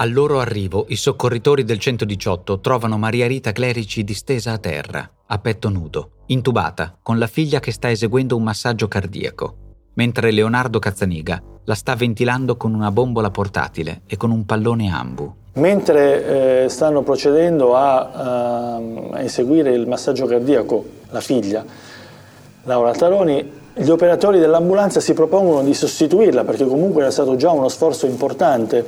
Al 0.02 0.12
loro 0.12 0.40
arrivo, 0.40 0.86
i 0.90 0.96
soccorritori 0.96 1.64
del 1.64 1.78
118 1.78 2.60
trovano 2.62 2.98
Maria 2.98 3.28
Rita 3.28 3.52
Clerici 3.52 4.04
distesa 4.04 4.54
a 4.54 4.58
terra, 4.58 5.10
a 5.28 5.40
petto 5.40 5.70
nudo, 5.70 6.12
intubata, 6.28 6.98
con 7.02 7.18
la 7.18 7.28
figlia 7.28 7.60
che 7.60 7.74
sta 7.74 7.90
eseguendo 7.90 8.38
un 8.38 8.44
massaggio 8.44 8.88
cardiaco, 8.88 9.56
mentre 9.96 10.32
Leonardo 10.32 10.80
Cazzaniga 10.80 11.42
la 11.66 11.76
sta 11.76 11.96
ventilando 11.96 12.56
con 12.56 12.74
una 12.74 12.92
bombola 12.92 13.30
portatile 13.30 14.04
e 14.08 14.16
con 14.16 14.32
un 14.32 14.46
pallone 14.46 14.90
ambu. 14.90 15.36
Mentre 15.54 16.64
eh, 16.64 16.70
stanno 16.70 17.04
procedendo 17.04 17.76
a, 17.76 18.78
uh, 18.80 19.12
a 19.14 19.22
eseguire 19.22 19.72
il 19.72 19.86
massaggio 19.86 20.26
cardiaco, 20.26 20.86
la 21.10 21.20
figlia, 21.20 21.66
Laura 22.64 22.94
Taroni, 22.94 23.59
gli 23.82 23.90
operatori 23.90 24.40
dell'ambulanza 24.40 25.00
si 25.00 25.14
propongono 25.14 25.64
di 25.64 25.74
sostituirla 25.74 26.44
perché 26.44 26.66
comunque 26.66 27.02
era 27.02 27.12
stato 27.12 27.38
già 27.38 27.52
uno 27.52 27.70
sforzo 27.70 28.08
importante 28.08 28.84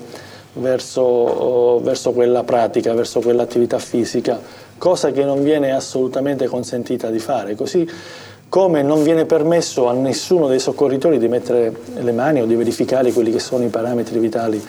verso, 0.56 1.80
verso 1.80 2.12
quella 2.12 2.44
pratica, 2.44 2.94
verso 2.94 3.22
quell'attività 3.22 3.80
fisica, 3.80 4.38
cosa 4.78 5.12
che 5.12 5.24
non 5.24 5.44
viene 5.44 5.72
assolutamente 5.72 6.46
consentita 6.48 7.10
di 7.10 7.20
fare. 7.20 7.56
Così 7.56 7.90
come 8.50 8.82
non 8.82 9.02
viene 9.04 9.26
permesso 9.26 9.88
a 9.88 9.94
nessuno 9.94 10.50
dei 10.50 10.60
soccorritori 10.60 11.18
di 11.20 11.30
mettere 11.30 11.74
le 11.94 12.12
mani 12.12 12.42
o 12.42 12.46
di 12.46 12.56
verificare 12.56 13.14
quelli 13.14 13.32
che 13.32 13.40
sono 13.40 13.64
i 13.64 13.70
parametri 13.70 14.20
vitali 14.20 14.62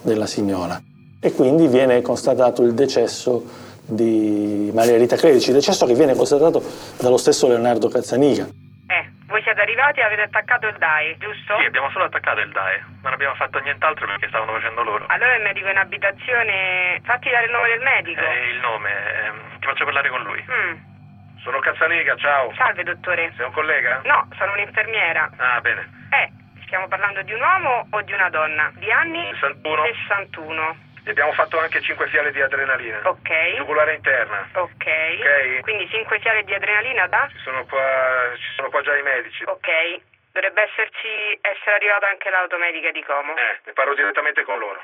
della 0.00 0.26
signora. 0.26 0.80
E 1.18 1.32
quindi 1.32 1.66
viene 1.66 2.02
constatato 2.02 2.62
il 2.62 2.72
decesso 2.72 3.42
di 3.84 4.70
Maria 4.72 4.96
Rita 4.96 5.16
Clerici, 5.16 5.50
decesso 5.50 5.86
che 5.86 5.94
viene 5.94 6.14
constatato 6.14 6.62
dallo 7.00 7.16
stesso 7.16 7.48
Leonardo 7.48 7.88
Cazzanica. 7.88 8.65
Voi 9.26 9.42
siete 9.42 9.60
arrivati 9.60 10.00
e 10.00 10.04
avete 10.04 10.22
attaccato 10.22 10.68
il 10.68 10.76
DAI, 10.76 11.16
giusto? 11.18 11.58
Sì, 11.58 11.64
abbiamo 11.64 11.90
solo 11.90 12.04
attaccato 12.04 12.40
il 12.40 12.52
DAI. 12.52 12.80
Non 13.02 13.12
abbiamo 13.12 13.34
fatto 13.34 13.58
nient'altro 13.58 14.06
perché 14.06 14.28
stavano 14.28 14.52
facendo 14.52 14.82
loro. 14.84 15.04
Allora 15.08 15.34
il 15.34 15.42
medico 15.42 15.68
in 15.68 15.78
abitazione... 15.78 17.00
Fatti 17.02 17.30
dare 17.30 17.46
il 17.46 17.50
nome 17.50 17.68
del 17.68 17.80
medico. 17.80 18.20
Eh, 18.20 18.48
il 18.50 18.60
nome... 18.60 18.90
Eh, 18.90 19.32
ti 19.58 19.66
faccio 19.66 19.84
parlare 19.84 20.08
con 20.10 20.22
lui. 20.22 20.44
Mm. 20.48 20.74
Sono 21.42 21.58
Cazzaniga, 21.58 22.16
ciao. 22.16 22.52
Salve, 22.54 22.84
dottore. 22.84 23.32
Sei 23.36 23.44
un 23.46 23.52
collega? 23.52 24.00
No, 24.04 24.28
sono 24.36 24.52
un'infermiera. 24.52 25.28
Ah, 25.36 25.60
bene. 25.60 25.88
Eh, 26.10 26.30
stiamo 26.64 26.86
parlando 26.86 27.22
di 27.22 27.32
un 27.32 27.40
uomo 27.40 27.86
o 27.90 28.02
di 28.02 28.12
una 28.12 28.30
donna? 28.30 28.70
Di 28.74 28.90
anni? 28.92 29.28
61. 29.34 29.84
61. 29.86 30.76
Gli 31.06 31.10
abbiamo 31.10 31.30
fatto 31.34 31.56
anche 31.60 31.80
5 31.80 32.08
fiale 32.08 32.32
di 32.32 32.42
adrenalina. 32.42 32.98
Ok. 33.04 33.54
Tubulare 33.58 33.94
interna. 33.94 34.48
Ok. 34.54 34.86
Ok. 34.86 35.60
Quindi 35.60 35.88
5 35.88 36.18
fiale 36.18 36.42
di 36.42 36.52
adrenalina 36.52 37.06
da? 37.06 37.28
Ci 37.30 37.38
sono 37.44 37.64
qua, 37.64 38.34
ci 38.34 38.50
sono 38.56 38.70
qua 38.70 38.82
già 38.82 38.96
i 38.96 39.02
medici. 39.02 39.44
Ok. 39.44 40.02
Dovrebbe 40.32 40.62
esserci, 40.62 41.38
essere 41.42 41.76
arrivata 41.76 42.08
anche 42.08 42.28
l'automedica 42.28 42.90
di 42.90 43.04
Como. 43.04 43.36
Eh, 43.36 43.60
ne 43.66 43.72
parlo 43.72 43.94
direttamente 43.94 44.42
con 44.42 44.58
loro. 44.58 44.82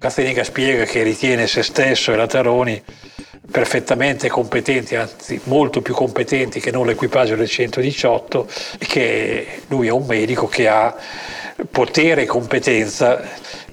Cazzenica 0.00 0.42
spiega 0.42 0.84
che 0.84 1.02
ritiene 1.02 1.46
se 1.46 1.62
stesso 1.62 2.14
e 2.14 2.16
la 2.16 2.26
Taroni 2.26 2.82
perfettamente 3.52 4.30
competenti, 4.30 4.96
anzi 4.96 5.38
molto 5.44 5.82
più 5.82 5.92
competenti 5.92 6.60
che 6.60 6.70
non 6.70 6.86
l'equipaggio 6.86 7.36
del 7.36 7.48
118 7.48 8.48
e 8.80 8.86
che 8.86 9.62
lui 9.68 9.88
è 9.88 9.92
un 9.92 10.06
medico 10.06 10.46
che 10.46 10.66
ha 10.66 10.96
potere 11.70 12.22
e 12.22 12.26
competenza 12.26 13.22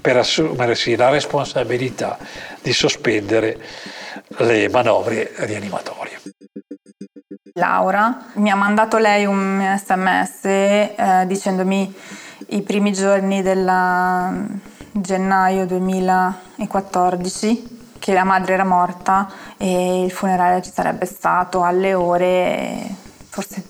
per 0.03 0.17
assumersi 0.17 0.97
la 0.97 1.09
responsabilità 1.09 2.17
di 2.61 2.73
sospendere 2.73 3.57
le 4.39 4.67
manovre 4.67 5.31
rianimatorie. 5.37 6.19
Laura 7.53 8.25
mi 8.33 8.51
ha 8.51 8.55
mandato 8.55 8.97
lei 8.97 9.25
un 9.25 9.63
sms 9.77 10.43
eh, 10.43 11.23
dicendomi 11.25 11.95
i 12.49 12.61
primi 12.63 12.91
giorni 12.91 13.41
del 13.41 14.59
gennaio 14.91 15.65
2014 15.65 17.95
che 17.97 18.11
la 18.11 18.25
madre 18.25 18.55
era 18.55 18.65
morta 18.65 19.31
e 19.57 20.03
il 20.03 20.11
funerale 20.11 20.61
ci 20.61 20.73
sarebbe 20.73 21.05
stato 21.05 21.63
alle 21.63 21.93
ore, 21.93 22.93
forse 23.29 23.63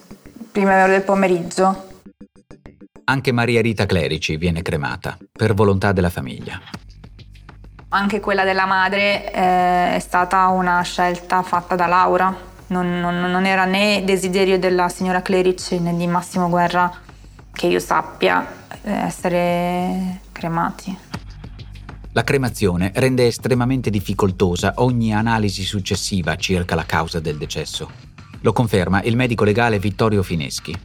prime 0.52 0.82
ore 0.82 0.94
del 0.94 1.04
pomeriggio. 1.04 1.92
Anche 3.05 3.33
Maria 3.33 3.62
Rita 3.62 3.86
Clerici 3.86 4.38
viene 4.38 4.62
cremata, 4.62 5.17
per 5.31 5.53
volontà 5.53 5.91
della 5.91 6.10
famiglia. 6.10 6.62
Anche 7.89 8.22
quella 8.22 8.45
della 8.45 8.65
madre 8.65 9.31
eh, 9.33 9.95
è 9.95 10.00
stata 10.00 10.48
una 10.48 10.81
scelta 10.83 11.43
fatta 11.43 11.75
da 11.75 11.88
Laura. 11.88 12.36
Non, 12.67 13.00
non, 13.01 13.19
non, 13.19 13.45
era 13.45 13.65
né 13.65 14.03
desiderio 14.05 14.57
della 14.57 14.88
signora 14.88 15.22
Clerici 15.22 15.79
né 15.79 15.95
di 15.95 16.07
Massimo 16.07 16.50
Guerra 16.50 16.91
che 17.51 17.67
io 17.67 17.79
sappia 17.79 18.48
eh, 18.81 18.91
essere 18.91 20.22
cremati. 20.31 20.98
La 22.13 22.24
cremazione 22.24 22.91
rende 22.95 23.27
estremamente 23.27 23.89
difficoltosa 23.89 24.75
ogni 24.77 25.13
analisi 25.13 25.63
successiva 25.63 26.36
circa 26.38 26.75
la 26.75 26.86
causa 26.86 27.19
del 27.19 27.38
decesso. 27.38 27.89
Lo 28.41 28.53
conferma 28.53 29.01
il 29.03 29.15
medico 29.15 29.43
legale 29.43 29.77
Vittorio 29.77 30.24
Fineschi, 30.24 30.75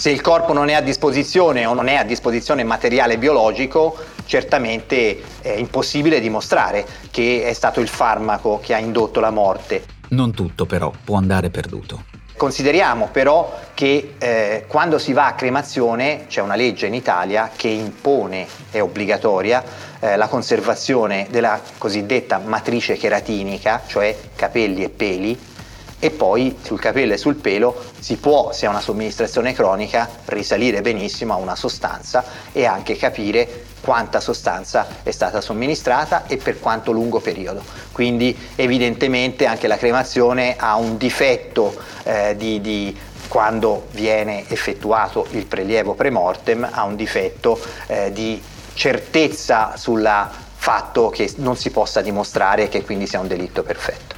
Se 0.00 0.10
il 0.10 0.20
corpo 0.20 0.52
non 0.52 0.68
è 0.68 0.74
a 0.74 0.80
disposizione 0.80 1.66
o 1.66 1.74
non 1.74 1.88
è 1.88 1.96
a 1.96 2.04
disposizione 2.04 2.62
materiale 2.62 3.18
biologico, 3.18 3.96
certamente 4.26 5.20
è 5.40 5.54
impossibile 5.54 6.20
dimostrare 6.20 6.86
che 7.10 7.42
è 7.42 7.52
stato 7.52 7.80
il 7.80 7.88
farmaco 7.88 8.60
che 8.62 8.74
ha 8.74 8.78
indotto 8.78 9.18
la 9.18 9.30
morte. 9.30 9.84
Non 10.10 10.32
tutto 10.32 10.66
però 10.66 10.92
può 11.02 11.16
andare 11.16 11.50
perduto. 11.50 12.04
Consideriamo 12.36 13.08
però 13.10 13.52
che 13.74 14.14
eh, 14.18 14.66
quando 14.68 15.00
si 15.00 15.12
va 15.12 15.26
a 15.26 15.34
cremazione 15.34 16.26
c'è 16.28 16.42
una 16.42 16.54
legge 16.54 16.86
in 16.86 16.94
Italia 16.94 17.50
che 17.56 17.66
impone, 17.66 18.46
è 18.70 18.80
obbligatoria, 18.80 19.64
eh, 19.98 20.14
la 20.14 20.28
conservazione 20.28 21.26
della 21.28 21.60
cosiddetta 21.76 22.38
matrice 22.38 22.96
keratinica, 22.96 23.82
cioè 23.88 24.16
capelli 24.36 24.84
e 24.84 24.90
peli, 24.90 25.36
e 25.98 26.10
poi 26.10 26.56
sul 26.62 26.78
capello 26.78 27.14
e 27.14 27.16
sul 27.16 27.36
pelo 27.36 27.74
si 27.98 28.16
può, 28.16 28.52
se 28.52 28.66
è 28.66 28.68
una 28.68 28.80
somministrazione 28.80 29.52
cronica, 29.52 30.08
risalire 30.26 30.80
benissimo 30.80 31.34
a 31.34 31.36
una 31.36 31.56
sostanza 31.56 32.24
e 32.52 32.64
anche 32.64 32.96
capire 32.96 33.64
quanta 33.80 34.20
sostanza 34.20 34.86
è 35.02 35.10
stata 35.10 35.40
somministrata 35.40 36.26
e 36.26 36.36
per 36.36 36.60
quanto 36.60 36.92
lungo 36.92 37.20
periodo. 37.20 37.62
Quindi 37.92 38.36
evidentemente 38.54 39.46
anche 39.46 39.66
la 39.66 39.76
cremazione 39.76 40.56
ha 40.56 40.76
un 40.76 40.96
difetto 40.96 41.74
eh, 42.04 42.36
di, 42.36 42.60
di 42.60 42.96
quando 43.28 43.86
viene 43.90 44.48
effettuato 44.48 45.26
il 45.30 45.46
prelievo 45.46 45.94
pre-mortem, 45.94 46.68
ha 46.70 46.84
un 46.84 46.96
difetto 46.96 47.58
eh, 47.86 48.12
di 48.12 48.40
certezza 48.74 49.76
sul 49.76 50.08
fatto 50.54 51.08
che 51.08 51.32
non 51.36 51.56
si 51.56 51.70
possa 51.70 52.00
dimostrare 52.00 52.68
che 52.68 52.84
quindi 52.84 53.06
sia 53.06 53.20
un 53.20 53.26
delitto 53.26 53.62
perfetto 53.62 54.17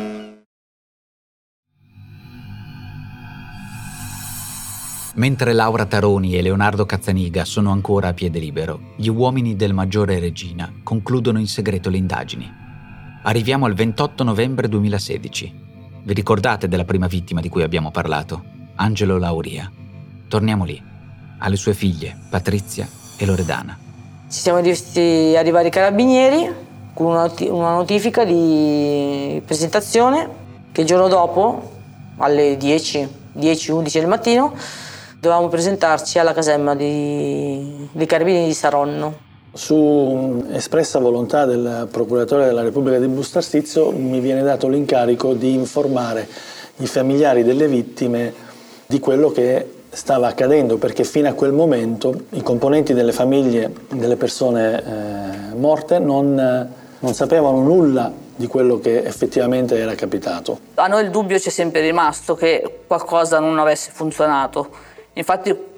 Mentre 5.15 5.51
Laura 5.51 5.85
Taroni 5.85 6.37
e 6.37 6.41
Leonardo 6.41 6.85
Cazzaniga 6.85 7.43
sono 7.43 7.71
ancora 7.71 8.07
a 8.07 8.13
piede 8.13 8.39
libero, 8.39 8.79
gli 8.95 9.09
uomini 9.09 9.57
del 9.57 9.73
Maggiore 9.73 10.19
Regina 10.19 10.71
concludono 10.83 11.37
in 11.37 11.47
segreto 11.47 11.89
le 11.89 11.97
indagini. 11.97 12.49
Arriviamo 13.23 13.65
al 13.65 13.73
28 13.73 14.23
novembre 14.23 14.69
2016. 14.69 15.53
Vi 16.03 16.13
ricordate 16.13 16.69
della 16.69 16.85
prima 16.85 17.07
vittima 17.07 17.41
di 17.41 17.49
cui 17.49 17.61
abbiamo 17.61 17.91
parlato? 17.91 18.41
Angelo 18.75 19.17
Lauria. 19.17 19.69
Torniamo 20.29 20.63
lì. 20.63 20.81
Ha 21.39 21.49
le 21.49 21.57
sue 21.57 21.73
figlie, 21.73 22.17
Patrizia 22.29 22.87
e 23.17 23.25
Loredana. 23.25 23.77
Ci 24.29 24.39
siamo 24.39 24.61
visti 24.61 25.35
arrivare 25.35 25.67
i 25.67 25.71
carabinieri 25.71 26.49
con 26.93 27.07
una, 27.07 27.29
una 27.49 27.73
notifica 27.73 28.23
di 28.23 29.41
presentazione 29.45 30.29
che 30.71 30.81
il 30.81 30.87
giorno 30.87 31.09
dopo, 31.09 31.79
alle 32.15 32.55
10, 32.55 33.09
10-11 33.37 33.91
del 33.91 34.07
mattino, 34.07 34.55
dovevamo 35.21 35.49
presentarci 35.49 36.17
alla 36.17 36.33
caserma 36.33 36.73
di, 36.73 37.87
dei 37.91 38.07
Carabinieri 38.07 38.47
di 38.47 38.53
Saronno. 38.55 39.29
Su 39.53 40.43
espressa 40.51 40.97
volontà 40.97 41.45
del 41.45 41.87
procuratore 41.91 42.45
della 42.45 42.63
Repubblica 42.63 42.97
di 42.97 43.07
Bustarsizio 43.07 43.91
mi 43.91 44.19
viene 44.19 44.41
dato 44.41 44.67
l'incarico 44.67 45.33
di 45.33 45.53
informare 45.53 46.27
i 46.77 46.87
familiari 46.87 47.43
delle 47.43 47.67
vittime 47.67 48.33
di 48.87 48.99
quello 48.99 49.29
che 49.29 49.73
stava 49.91 50.27
accadendo 50.27 50.77
perché 50.77 51.03
fino 51.03 51.29
a 51.29 51.33
quel 51.33 51.51
momento 51.51 52.23
i 52.31 52.41
componenti 52.41 52.93
delle 52.93 53.11
famiglie 53.11 53.71
delle 53.89 54.15
persone 54.15 54.83
eh, 55.51 55.55
morte 55.55 55.99
non, 55.99 56.33
non 56.97 57.13
sapevano 57.13 57.59
nulla 57.59 58.11
di 58.35 58.47
quello 58.47 58.79
che 58.79 59.03
effettivamente 59.03 59.77
era 59.77 59.93
capitato. 59.93 60.59
A 60.75 60.87
noi 60.87 61.03
il 61.03 61.11
dubbio 61.11 61.37
c'è 61.37 61.49
sempre 61.49 61.81
rimasto 61.81 62.33
che 62.33 62.79
qualcosa 62.87 63.39
non 63.39 63.59
avesse 63.59 63.91
funzionato 63.93 64.89
Infatti 65.13 65.69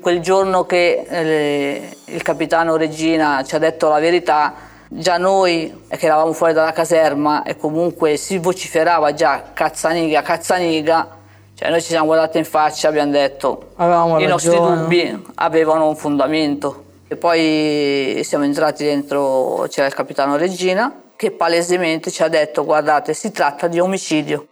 quel 0.00 0.20
giorno 0.20 0.64
che 0.64 1.06
eh, 1.08 1.96
il 2.06 2.22
capitano 2.22 2.76
Regina 2.76 3.42
ci 3.44 3.54
ha 3.54 3.58
detto 3.58 3.88
la 3.88 3.98
verità, 3.98 4.54
già 4.88 5.16
noi 5.16 5.84
che 5.88 6.06
eravamo 6.06 6.32
fuori 6.32 6.52
dalla 6.52 6.72
caserma 6.72 7.42
e 7.42 7.56
comunque 7.56 8.16
si 8.16 8.38
vociferava 8.38 9.14
già 9.14 9.50
cazzaniga, 9.54 10.22
cazzaniga, 10.22 11.08
cioè 11.54 11.70
noi 11.70 11.80
ci 11.80 11.88
siamo 11.88 12.06
guardati 12.06 12.38
in 12.38 12.44
faccia 12.44 12.88
e 12.88 12.90
abbiamo 12.90 13.12
detto 13.12 13.72
Avevamo 13.76 14.18
i 14.18 14.26
nostri 14.26 14.56
dubbi 14.56 15.24
avevano 15.36 15.88
un 15.88 15.96
fondamento. 15.96 16.84
E 17.06 17.16
poi 17.16 18.20
siamo 18.22 18.44
entrati 18.44 18.84
dentro, 18.84 19.66
c'era 19.68 19.88
il 19.88 19.94
capitano 19.94 20.36
Regina 20.36 20.92
che 21.16 21.32
palesemente 21.32 22.10
ci 22.10 22.22
ha 22.22 22.28
detto 22.28 22.64
guardate 22.64 23.14
si 23.14 23.30
tratta 23.30 23.66
di 23.66 23.78
omicidio. 23.78 24.46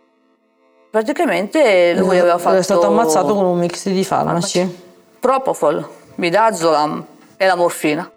Praticamente 0.90 1.94
lui 1.94 2.18
aveva 2.18 2.38
fatto... 2.38 2.56
È 2.56 2.62
stato 2.62 2.86
ammazzato 2.86 3.34
con 3.34 3.44
un 3.44 3.58
mix 3.58 3.88
di 3.88 4.04
farmaci. 4.04 4.86
Propofol, 5.20 5.86
midazolam 6.16 7.04
e 7.36 7.46
la 7.46 7.54
morfina. 7.56 8.10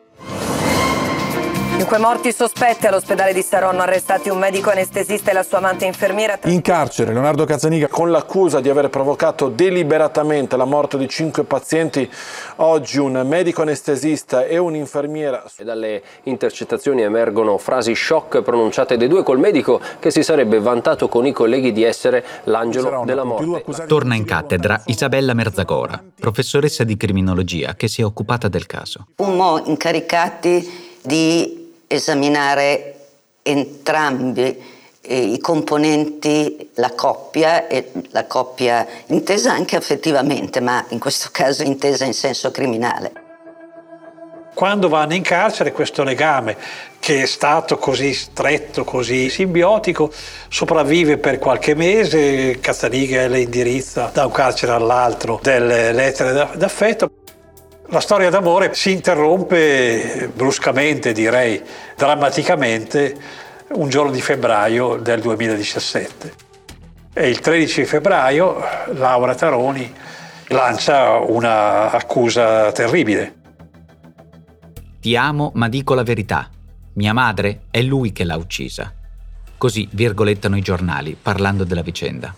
Cinque 1.92 2.08
morti 2.08 2.32
sospetti 2.32 2.88
all'ospedale 2.88 3.34
di 3.34 3.42
Saronno, 3.42 3.82
arrestati 3.82 4.30
un 4.30 4.38
medico 4.38 4.70
anestesista 4.70 5.32
e 5.32 5.34
la 5.34 5.44
sua 5.44 5.58
amante 5.58 5.84
infermiera. 5.84 6.40
In 6.46 6.62
carcere 6.62 7.12
Leonardo 7.12 7.44
Cazzaniga 7.44 7.90
con 7.90 8.12
l'accusa 8.12 8.62
di 8.62 8.70
aver 8.70 8.90
provocato 8.90 9.50
deliberatamente 9.50 10.56
la 10.56 10.64
morte 10.64 10.98
di 10.98 11.10
cinque 11.10 11.44
pazienti. 11.44 12.10
Oggi 12.58 12.98
un 12.98 13.22
medico 13.28 13.64
anestesista 13.64 14.46
e 14.46 14.58
un'infermiera. 14.58 15.44
E 15.58 15.66
dalle 15.66 16.02
intercettazioni 16.24 17.02
emergono 17.02 17.58
frasi 17.58 17.94
shock 17.94 18.42
pronunciate 18.42 18.96
dai 18.96 19.10
due 19.10 19.24
col 19.24 19.40
medico 19.40 19.82
che 20.00 20.12
si 20.12 20.24
sarebbe 20.24 20.62
vantato 20.62 21.10
con 21.10 21.26
i 21.26 21.34
colleghi 21.34 21.74
di 21.74 21.84
essere 21.84 22.24
l'angelo 22.46 23.04
della 23.04 23.26
morte. 23.26 23.66
Torna 23.86 24.16
in 24.16 24.24
cattedra 24.24 24.82
Isabella 24.86 25.34
Merzagora, 25.34 26.02
professoressa 26.18 26.86
di 26.86 26.96
criminologia 26.96 27.76
che 27.76 27.90
si 27.90 28.00
è 28.00 28.06
occupata 28.06 28.48
del 28.48 28.66
caso. 28.66 29.08
Fummo 29.18 29.62
incaricati 29.66 30.88
di 31.04 31.60
esaminare 31.92 32.96
entrambi 33.44 34.80
eh, 35.02 35.18
i 35.18 35.40
componenti, 35.40 36.70
la 36.76 36.92
coppia, 36.92 37.68
e 37.68 37.92
la 38.12 38.26
coppia 38.26 38.88
intesa 39.08 39.52
anche 39.52 39.76
affettivamente, 39.76 40.62
ma 40.62 40.86
in 40.90 41.00
questo 41.00 41.30
caso 41.32 41.64
intesa 41.64 42.06
in 42.06 42.14
senso 42.14 42.52
criminale. 42.52 43.12
Quando 44.54 44.90
vanno 44.90 45.14
in 45.14 45.24
carcere 45.24 45.72
questo 45.72 46.04
legame 46.04 46.58
che 47.00 47.24
è 47.24 47.26
stato 47.26 47.78
così 47.78 48.14
stretto, 48.14 48.84
così 48.84 49.30
simbiotico, 49.30 50.12
sopravvive 50.50 51.18
per 51.18 51.40
qualche 51.40 51.74
mese, 51.74 52.60
Cazzaniga 52.60 53.28
le 53.28 53.40
indirizza 53.40 54.12
da 54.14 54.26
un 54.26 54.32
carcere 54.32 54.74
all'altro 54.74 55.40
delle 55.42 55.94
lettere 55.94 56.50
d'affetto. 56.56 57.21
La 57.92 58.00
storia 58.00 58.30
d'amore 58.30 58.74
si 58.74 58.94
interrompe 58.94 60.32
bruscamente, 60.34 61.12
direi 61.12 61.62
drammaticamente, 61.98 63.14
un 63.74 63.90
giorno 63.90 64.12
di 64.12 64.22
febbraio 64.22 64.96
del 64.96 65.20
2017. 65.20 66.34
E 67.14 67.28
il 67.28 67.42
13 67.42 67.84
febbraio 67.84 68.64
Laura 68.94 69.36
Taroni 69.36 69.94
lancia 70.48 71.18
un'accusa 71.18 72.72
terribile. 72.72 73.36
Ti 75.02 75.18
amo, 75.18 75.52
ma 75.56 75.68
dico 75.68 75.94
la 75.94 76.04
verità. 76.04 76.50
Mia 76.94 77.12
madre 77.12 77.64
è 77.72 77.82
lui 77.82 78.14
che 78.14 78.24
l'ha 78.24 78.38
uccisa. 78.38 78.94
Così 79.58 79.90
virgolettano 79.92 80.56
i 80.56 80.62
giornali 80.62 81.18
parlando 81.22 81.66
della 81.66 81.82
vicenda. 81.82 82.34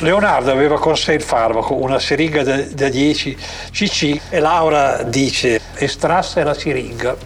Leonardo 0.00 0.52
aveva 0.52 0.78
con 0.78 0.96
sé 0.96 1.14
il 1.14 1.22
farmaco, 1.22 1.74
una 1.74 1.98
siringa 1.98 2.44
da, 2.44 2.62
da 2.62 2.88
10 2.88 3.36
cc 3.72 4.20
e 4.30 4.38
Laura 4.38 5.02
dice 5.02 5.60
estrasse 5.74 6.44
la 6.44 6.54
siringa. 6.54 7.16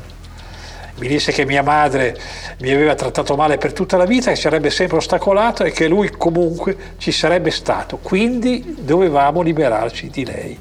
Mi 0.97 1.07
disse 1.07 1.33
che 1.33 1.45
mia 1.45 1.63
madre 1.63 2.19
mi 2.61 2.71
aveva 2.71 2.95
trattato 2.95 3.37
male 3.37 3.59
per 3.59 3.75
tutta 3.75 3.99
la 3.99 4.07
vita, 4.07 4.31
che 4.31 4.37
sarebbe 4.37 4.71
sempre 4.71 4.97
ostacolato 4.97 5.65
e 5.65 5.71
che 5.71 5.87
lui 5.87 6.09
comunque 6.17 6.95
ci 6.97 7.13
sarebbe 7.13 7.51
stato. 7.51 7.99
Quindi 7.99 8.77
dovevamo 8.79 9.43
liberarci 9.43 10.09
di 10.09 10.25
lei. 10.25 10.59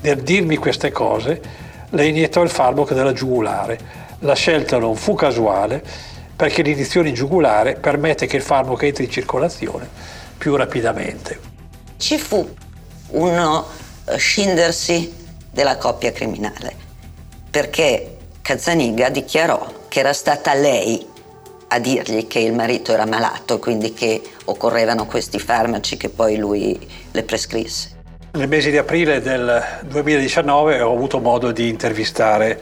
Nel 0.00 0.22
dirmi 0.22 0.56
queste 0.56 0.90
cose, 0.90 1.40
le 1.88 2.06
iniettò 2.06 2.42
il 2.42 2.50
farmaco 2.50 2.94
della 2.94 3.12
giugulare. 3.12 3.78
La 4.20 4.34
scelta 4.34 4.78
non 4.78 4.96
fu 4.96 5.14
casuale 5.14 5.80
perché 6.34 6.62
l'iniezione 6.62 7.12
giugulare 7.12 7.74
permette 7.76 8.26
che 8.26 8.34
il 8.34 8.42
farmaco 8.42 8.84
entri 8.84 9.04
in 9.04 9.10
circolazione 9.10 10.13
più 10.36 10.56
rapidamente. 10.56 11.38
Ci 11.96 12.18
fu 12.18 12.48
uno 13.08 13.66
eh, 14.06 14.16
scindersi 14.16 15.12
della 15.50 15.76
coppia 15.76 16.12
criminale, 16.12 16.74
perché 17.50 18.16
Cazzaniga 18.42 19.08
dichiarò 19.08 19.86
che 19.88 20.00
era 20.00 20.12
stata 20.12 20.52
lei 20.54 21.06
a 21.68 21.78
dirgli 21.78 22.26
che 22.26 22.40
il 22.40 22.52
marito 22.52 22.92
era 22.92 23.06
malato, 23.06 23.58
quindi 23.58 23.92
che 23.92 24.22
occorrevano 24.44 25.06
questi 25.06 25.38
farmaci 25.38 25.96
che 25.96 26.08
poi 26.08 26.36
lui 26.36 26.78
le 27.10 27.22
prescrisse. 27.22 27.92
Nel 28.32 28.48
mese 28.48 28.70
di 28.70 28.78
aprile 28.78 29.20
del 29.20 29.62
2019 29.84 30.80
ho 30.80 30.92
avuto 30.92 31.20
modo 31.20 31.52
di 31.52 31.68
intervistare 31.68 32.60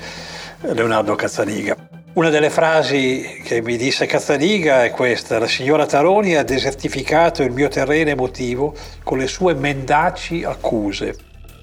Leonardo 0.60 1.14
Cazzaniga. 1.14 1.91
Una 2.14 2.28
delle 2.28 2.50
frasi 2.50 3.40
che 3.42 3.62
mi 3.62 3.78
disse 3.78 4.04
Cazzaniga 4.04 4.84
è 4.84 4.90
questa, 4.90 5.38
la 5.38 5.46
signora 5.46 5.86
Taroni 5.86 6.36
ha 6.36 6.42
desertificato 6.42 7.42
il 7.42 7.52
mio 7.52 7.68
terreno 7.68 8.10
emotivo 8.10 8.74
con 9.02 9.16
le 9.16 9.26
sue 9.26 9.54
mendaci 9.54 10.44
accuse. 10.44 11.16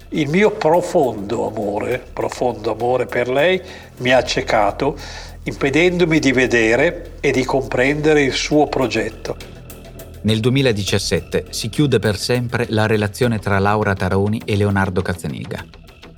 Il 0.10 0.28
mio 0.28 0.50
profondo 0.50 1.48
amore, 1.48 2.04
profondo 2.12 2.72
amore 2.72 3.06
per 3.06 3.30
lei 3.30 3.62
mi 3.98 4.12
ha 4.12 4.18
accecato, 4.18 4.98
impedendomi 5.44 6.18
di 6.18 6.32
vedere 6.32 7.12
e 7.20 7.30
di 7.30 7.46
comprendere 7.46 8.24
il 8.24 8.34
suo 8.34 8.66
progetto. 8.66 9.38
Nel 10.22 10.40
2017 10.40 11.46
si 11.52 11.70
chiude 11.70 12.00
per 12.00 12.18
sempre 12.18 12.66
la 12.70 12.88
relazione 12.88 13.38
tra 13.38 13.60
Laura 13.60 13.94
Taroni 13.94 14.42
e 14.46 14.56
Leonardo 14.56 15.04
Cazzaniga. 15.04 15.64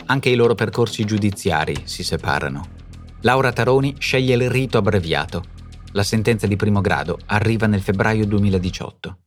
Anche 0.05 0.29
i 0.29 0.35
loro 0.35 0.55
percorsi 0.55 1.03
giudiziari 1.03 1.81
si 1.83 2.05
separano. 2.05 2.79
Laura 3.23 3.51
Taroni 3.51 3.95
sceglie 3.99 4.33
il 4.33 4.49
rito 4.49 4.79
abbreviato. 4.79 5.43
La 5.91 6.01
sentenza 6.01 6.47
di 6.47 6.55
primo 6.55 6.81
grado 6.81 7.19
arriva 7.27 7.67
nel 7.67 7.81
febbraio 7.81 8.25
2018. 8.25 9.17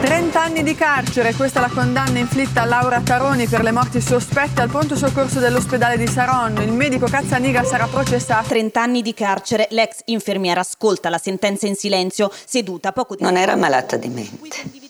30 0.00 0.42
anni 0.42 0.62
di 0.62 0.74
carcere, 0.74 1.34
questa 1.34 1.58
è 1.58 1.62
la 1.62 1.68
condanna 1.68 2.18
inflitta 2.18 2.62
a 2.62 2.64
Laura 2.64 3.00
Taroni 3.00 3.46
per 3.46 3.62
le 3.62 3.72
morti 3.72 4.00
sospette 4.00 4.62
al 4.62 4.70
pronto 4.70 4.96
soccorso 4.96 5.38
dell'ospedale 5.38 5.98
di 5.98 6.06
Saronno. 6.06 6.62
Il 6.62 6.72
medico 6.72 7.06
Cazzaniga 7.06 7.62
sarà 7.62 7.86
processato. 7.86 8.48
30 8.48 8.80
anni 8.80 9.02
di 9.02 9.12
carcere, 9.12 9.66
l'ex 9.70 10.00
infermiera 10.06 10.60
ascolta 10.60 11.10
la 11.10 11.18
sentenza 11.18 11.66
in 11.66 11.74
silenzio, 11.74 12.30
seduta 12.32 12.92
poco 12.92 13.16
di 13.16 13.22
Non 13.22 13.36
era 13.36 13.54
malata 13.54 13.98
di 13.98 14.08
mente. 14.08 14.84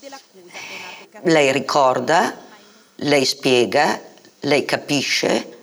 Lei 1.22 1.50
ricorda, 1.50 2.36
lei 2.96 3.24
spiega, 3.24 3.98
lei 4.40 4.64
capisce 4.64 5.55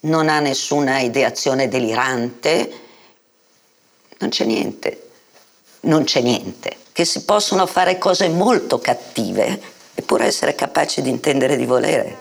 non 0.00 0.28
ha 0.28 0.40
nessuna 0.40 1.00
ideazione 1.00 1.68
delirante, 1.68 2.72
non 4.18 4.30
c'è 4.30 4.44
niente, 4.44 5.08
non 5.80 6.04
c'è 6.04 6.20
niente. 6.20 6.76
Che 6.92 7.04
si 7.04 7.24
possono 7.24 7.66
fare 7.66 7.98
cose 7.98 8.28
molto 8.28 8.78
cattive 8.78 9.78
eppure 9.94 10.24
essere 10.24 10.54
capaci 10.54 11.02
di 11.02 11.10
intendere 11.10 11.56
di 11.56 11.66
volere, 11.66 12.16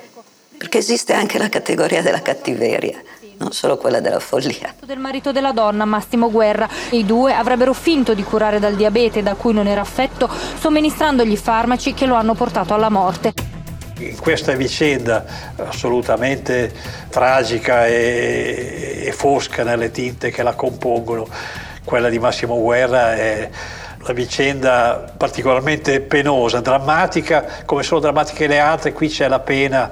perché 0.58 0.80
esiste 0.80 1.14
anche 1.14 1.38
la 1.38 1.50
categoria 1.50 2.02
della 2.02 2.22
cattiveria. 2.22 3.02
Non 3.38 3.54
solo 3.54 3.78
quella 3.78 4.02
della 4.02 4.20
follia. 4.20 4.76
Del 4.84 5.00
marito 5.00 5.32
della 5.32 5.54
donna, 5.54 5.86
Massimo 5.86 6.30
Guerra. 6.30 6.68
I 6.90 7.06
due 7.06 7.34
avrebbero 7.34 7.72
finto 7.72 8.14
di 8.14 8.22
curare 8.22 8.60
dal 8.60 8.76
diabete 8.76 9.24
da 9.24 9.36
cui 9.36 9.54
non 9.54 9.66
era 9.66 9.80
affetto, 9.80 10.30
somministrandogli 10.60 11.38
farmaci 11.38 11.94
che 11.94 12.06
lo 12.06 12.16
hanno 12.16 12.34
portato 12.34 12.74
alla 12.74 12.90
morte 12.90 13.49
in 14.00 14.18
questa 14.18 14.54
vicenda 14.54 15.26
assolutamente 15.58 16.72
tragica 17.10 17.86
e, 17.86 19.04
e, 19.06 19.12
fosca 19.12 19.64
nelle 19.64 19.92
tinte 19.92 20.32
che 20.32 20.44
la 20.44 20.54
compongono, 20.54 21.28
quella 21.84 22.10
di 22.10 22.20
Massimo 22.20 22.60
Guerra 22.62 23.16
è 23.16 23.50
la 24.02 24.14
vicenda 24.14 25.14
particolarmente 25.18 26.00
penosa, 26.00 26.62
drammatica, 26.62 27.46
come 27.66 27.84
sono 27.84 28.00
drammatiche 28.00 28.48
le 28.48 28.60
altre, 28.60 28.94
qui 28.94 29.10
c'è 29.10 29.28
la 29.28 29.40
pena 29.40 29.92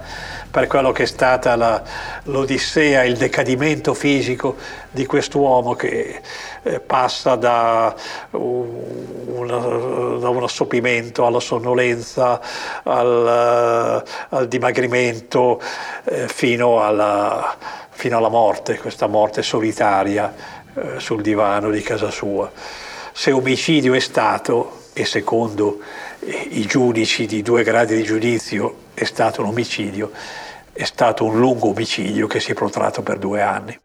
per 0.50 0.68
quello 0.68 0.92
che 0.92 1.04
è 1.04 1.06
stata 1.06 1.56
la, 1.56 1.82
l'odissea, 2.24 3.04
il 3.04 3.18
decadimento 3.18 3.94
fisico 3.94 4.56
di 4.90 5.06
quest'uomo 5.06 5.76
che 5.76 6.22
eh, 6.64 6.80
passa 6.80 7.36
da, 7.36 7.94
un, 8.32 9.48
da, 10.20 10.30
un, 10.30 10.44
assopimento 10.44 11.26
alla 11.26 11.40
sonnolenza, 11.40 12.42
al, 12.84 14.04
al 14.30 14.48
dimagrimento, 14.48 15.62
eh, 16.06 16.28
fino, 16.28 16.82
alla, 16.82 17.56
fino, 17.90 18.18
alla, 18.18 18.30
morte, 18.30 18.78
questa 18.78 19.08
morte 19.08 19.44
solitaria 19.44 20.34
eh, 20.74 21.00
sul 21.00 21.22
divano 21.22 21.70
di 21.70 21.82
casa 21.82 22.10
sua. 22.10 22.50
Se 23.12 23.32
omicidio 23.32 23.94
è 23.94 24.00
stato, 24.00 24.86
e 24.94 25.06
secondo 25.06 25.80
i 26.22 26.66
giudici 26.66 27.28
di 27.28 27.44
due 27.44 27.64
gradi 27.64 27.96
di 27.96 28.04
giudizio 28.04 28.86
è 28.98 29.04
stato 29.04 29.42
un 29.42 29.50
omicidio, 29.50 30.10
è 30.74 30.84
stato 30.84 31.24
un 31.24 31.38
lungo 31.38 31.70
omicidio 31.70 32.26
che 32.26 32.40
si 32.40 32.50
è 32.50 32.54
protratto 32.56 33.04
per 33.04 33.20
due 33.20 33.44
anni. 33.44 33.80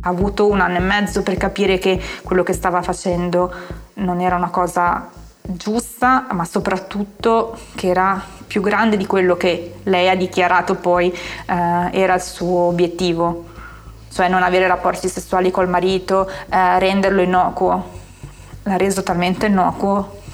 Ha 0.00 0.08
avuto 0.08 0.46
un 0.46 0.60
anno 0.60 0.76
e 0.78 0.80
mezzo 0.80 1.22
per 1.22 1.36
capire 1.36 1.76
che 1.76 2.00
quello 2.22 2.42
che 2.42 2.54
stava 2.54 2.80
facendo 2.80 3.52
non 3.94 4.22
era 4.22 4.36
una 4.36 4.48
cosa 4.48 5.10
giusta, 5.42 6.28
ma 6.32 6.46
soprattutto 6.46 7.58
che 7.74 7.88
era 7.88 8.24
più 8.46 8.62
grande 8.62 8.96
di 8.96 9.04
quello 9.04 9.36
che 9.36 9.74
lei 9.82 10.08
ha 10.08 10.16
dichiarato 10.16 10.76
poi 10.76 11.12
eh, 11.12 11.90
era 11.92 12.14
il 12.14 12.22
suo 12.22 12.60
obiettivo, 12.60 13.44
cioè 14.10 14.28
non 14.28 14.42
avere 14.42 14.66
rapporti 14.66 15.08
sessuali 15.08 15.50
col 15.50 15.68
marito, 15.68 16.26
eh, 16.26 16.78
renderlo 16.78 17.20
innocuo. 17.20 17.94
L'ha 18.62 18.78
reso 18.78 19.02
talmente 19.02 19.44
innocuo 19.44 20.24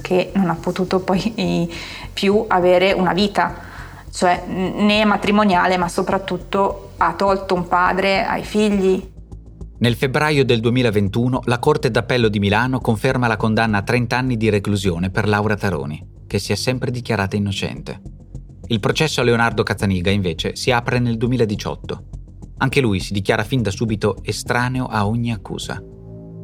che 0.00 0.30
non 0.34 0.50
ha 0.50 0.54
potuto 0.54 1.00
poi 1.00 1.72
più 2.12 2.44
avere 2.48 2.92
una 2.92 3.12
vita, 3.12 3.54
cioè 4.12 4.44
né 4.46 5.04
matrimoniale 5.04 5.76
ma 5.76 5.88
soprattutto 5.88 6.92
ha 6.96 7.14
tolto 7.14 7.54
un 7.54 7.66
padre 7.68 8.24
ai 8.24 8.44
figli. 8.44 9.08
Nel 9.78 9.94
febbraio 9.94 10.44
del 10.44 10.60
2021 10.60 11.40
la 11.44 11.58
Corte 11.58 11.90
d'Appello 11.90 12.28
di 12.28 12.38
Milano 12.38 12.80
conferma 12.80 13.26
la 13.26 13.38
condanna 13.38 13.78
a 13.78 13.82
30 13.82 14.16
anni 14.16 14.36
di 14.36 14.50
reclusione 14.50 15.08
per 15.08 15.26
Laura 15.26 15.56
Taroni, 15.56 16.24
che 16.26 16.38
si 16.38 16.52
è 16.52 16.54
sempre 16.54 16.90
dichiarata 16.90 17.36
innocente. 17.36 18.18
Il 18.66 18.78
processo 18.78 19.20
a 19.20 19.24
Leonardo 19.24 19.62
Cazzaniga 19.62 20.10
invece 20.10 20.54
si 20.54 20.70
apre 20.70 20.98
nel 20.98 21.16
2018. 21.16 22.04
Anche 22.58 22.80
lui 22.80 23.00
si 23.00 23.14
dichiara 23.14 23.42
fin 23.42 23.62
da 23.62 23.70
subito 23.70 24.18
estraneo 24.22 24.84
a 24.84 25.06
ogni 25.06 25.32
accusa. 25.32 25.82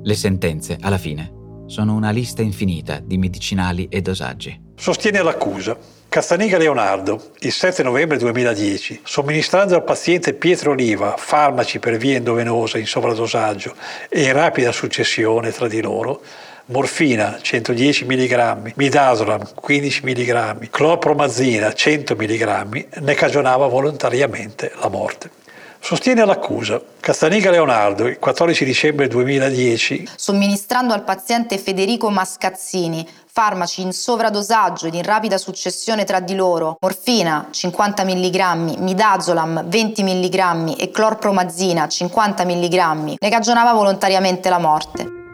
Le 0.02 0.14
sentenze, 0.14 0.78
alla 0.80 0.98
fine, 0.98 1.35
sono 1.66 1.94
una 1.94 2.10
lista 2.10 2.42
infinita 2.42 3.00
di 3.02 3.18
medicinali 3.18 3.88
e 3.90 4.00
dosaggi. 4.00 4.58
Sostiene 4.76 5.22
l'accusa. 5.22 5.76
Cazzaniga 6.08 6.56
Leonardo, 6.56 7.32
il 7.40 7.52
7 7.52 7.82
novembre 7.82 8.16
2010, 8.16 9.00
somministrando 9.04 9.74
al 9.74 9.84
paziente 9.84 10.34
Pietro 10.34 10.70
Oliva 10.70 11.16
farmaci 11.18 11.78
per 11.78 11.96
via 11.96 12.16
endovenosa 12.16 12.78
in 12.78 12.86
sovradosaggio 12.86 13.74
e 14.08 14.22
in 14.22 14.32
rapida 14.32 14.72
successione 14.72 15.50
tra 15.50 15.68
di 15.68 15.82
loro, 15.82 16.22
morfina 16.66 17.38
110 17.40 18.06
mg, 18.06 18.72
midazolam 18.76 19.50
15 19.54 20.00
mg, 20.04 20.70
clorpromazina 20.70 21.72
100 21.72 22.14
mg, 22.14 22.86
ne 23.00 23.14
cagionava 23.14 23.66
volontariamente 23.66 24.72
la 24.80 24.88
morte. 24.88 25.44
Sostiene 25.86 26.24
l'accusa. 26.24 26.82
Castanica 26.98 27.48
Leonardo, 27.48 28.08
il 28.08 28.18
14 28.18 28.64
dicembre 28.64 29.06
2010. 29.06 30.08
Somministrando 30.16 30.92
al 30.92 31.04
paziente 31.04 31.58
Federico 31.58 32.10
Mascazzini 32.10 33.06
farmaci 33.24 33.82
in 33.82 33.92
sovradosaggio 33.92 34.88
ed 34.88 34.94
in 34.94 35.04
rapida 35.04 35.38
successione 35.38 36.02
tra 36.02 36.18
di 36.18 36.34
loro, 36.34 36.76
morfina 36.80 37.46
50 37.52 38.02
mg, 38.02 38.78
midazolam 38.78 39.62
20 39.68 40.02
mg 40.02 40.74
e 40.76 40.90
clorpromazina 40.90 41.86
50 41.86 42.44
mg, 42.44 43.14
ne 43.20 43.30
cagionava 43.30 43.72
volontariamente 43.72 44.48
la 44.48 44.58
morte. 44.58 45.25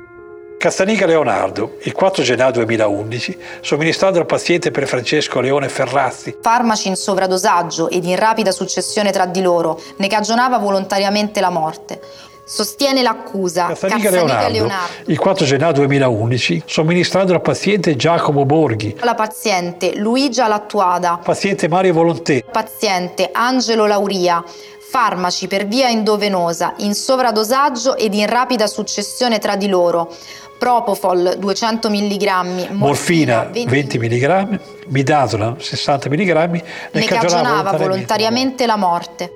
Castanica 0.62 1.06
Leonardo, 1.06 1.78
il 1.80 1.92
4 1.92 2.22
gennaio 2.22 2.52
2011, 2.52 3.36
somministrato 3.62 4.20
al 4.20 4.26
paziente 4.26 4.70
per 4.70 4.86
Francesco 4.86 5.40
Leone 5.40 5.68
Ferrazzi. 5.68 6.36
Farmaci 6.40 6.86
in 6.86 6.94
sovradosaggio 6.94 7.90
ed 7.90 8.04
in 8.04 8.14
rapida 8.14 8.52
successione 8.52 9.10
tra 9.10 9.26
di 9.26 9.42
loro, 9.42 9.80
ne 9.96 10.06
cagionava 10.06 10.58
volontariamente 10.58 11.40
la 11.40 11.50
morte. 11.50 12.00
Sostiene 12.44 13.02
l'accusa 13.02 13.66
Castanica 13.66 14.10
Leonardo, 14.10 14.52
Leonardo, 14.52 15.10
il 15.10 15.18
4 15.18 15.44
gennaio 15.46 15.72
2011, 15.72 16.62
somministrato 16.64 17.32
al 17.32 17.40
paziente 17.40 17.96
Giacomo 17.96 18.44
Borghi. 18.44 18.98
La 19.00 19.16
paziente 19.16 19.96
Luigia 19.96 20.46
Lattuada. 20.46 21.18
Paziente 21.24 21.66
Mario 21.66 21.92
Volontè. 21.92 22.44
Paziente 22.44 23.30
Angelo 23.32 23.86
Lauria 23.86 24.44
farmaci 24.92 25.46
per 25.46 25.66
via 25.66 25.88
endovenosa 25.88 26.74
in 26.80 26.94
sovradosaggio 26.94 27.96
ed 27.96 28.12
in 28.12 28.26
rapida 28.26 28.66
successione 28.66 29.38
tra 29.38 29.56
di 29.56 29.66
loro, 29.66 30.14
Propofol 30.62 31.38
200 31.40 31.90
mg, 31.90 32.68
morfina 32.70 33.50
20 33.52 33.98
mg, 33.98 34.60
midazolam 34.90 35.58
60 35.58 36.08
mg, 36.08 36.50
ne, 36.50 36.64
ne 36.92 37.04
cagionava 37.04 37.72
volontariamente 37.76 38.64
la 38.64 38.76
morte. 38.76 39.30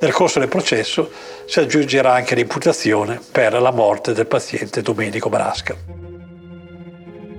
Nel 0.00 0.10
corso 0.10 0.38
del 0.38 0.48
processo 0.48 1.10
si 1.44 1.60
aggiungerà 1.60 2.14
anche 2.14 2.34
l'imputazione 2.34 3.20
per 3.30 3.60
la 3.60 3.72
morte 3.72 4.14
del 4.14 4.26
paziente 4.26 4.80
Domenico 4.80 5.28
Brasca. 5.28 5.76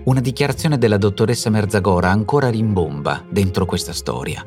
Una 0.04 0.20
dichiarazione 0.20 0.78
della 0.78 0.98
dottoressa 0.98 1.50
Merzagora 1.50 2.12
ancora 2.12 2.52
rimbomba 2.52 3.26
dentro 3.28 3.66
questa 3.66 3.92
storia. 3.92 4.46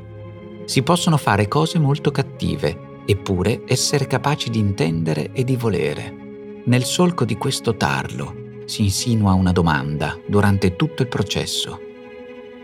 Si 0.66 0.84
possono 0.84 1.16
fare 1.16 1.48
cose 1.48 1.80
molto 1.80 2.12
cattive, 2.12 3.02
eppure 3.06 3.62
essere 3.66 4.06
capaci 4.06 4.50
di 4.50 4.60
intendere 4.60 5.30
e 5.32 5.42
di 5.42 5.56
volere. 5.56 6.26
Nel 6.68 6.84
solco 6.84 7.24
di 7.24 7.38
questo 7.38 7.76
tarlo 7.78 8.34
si 8.66 8.82
insinua 8.82 9.32
una 9.32 9.52
domanda 9.52 10.18
durante 10.26 10.76
tutto 10.76 11.00
il 11.00 11.08
processo. 11.08 11.80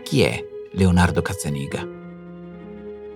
Chi 0.03 0.21
è 0.21 0.45
Leonardo 0.73 1.23
Cazzaniga? 1.23 1.83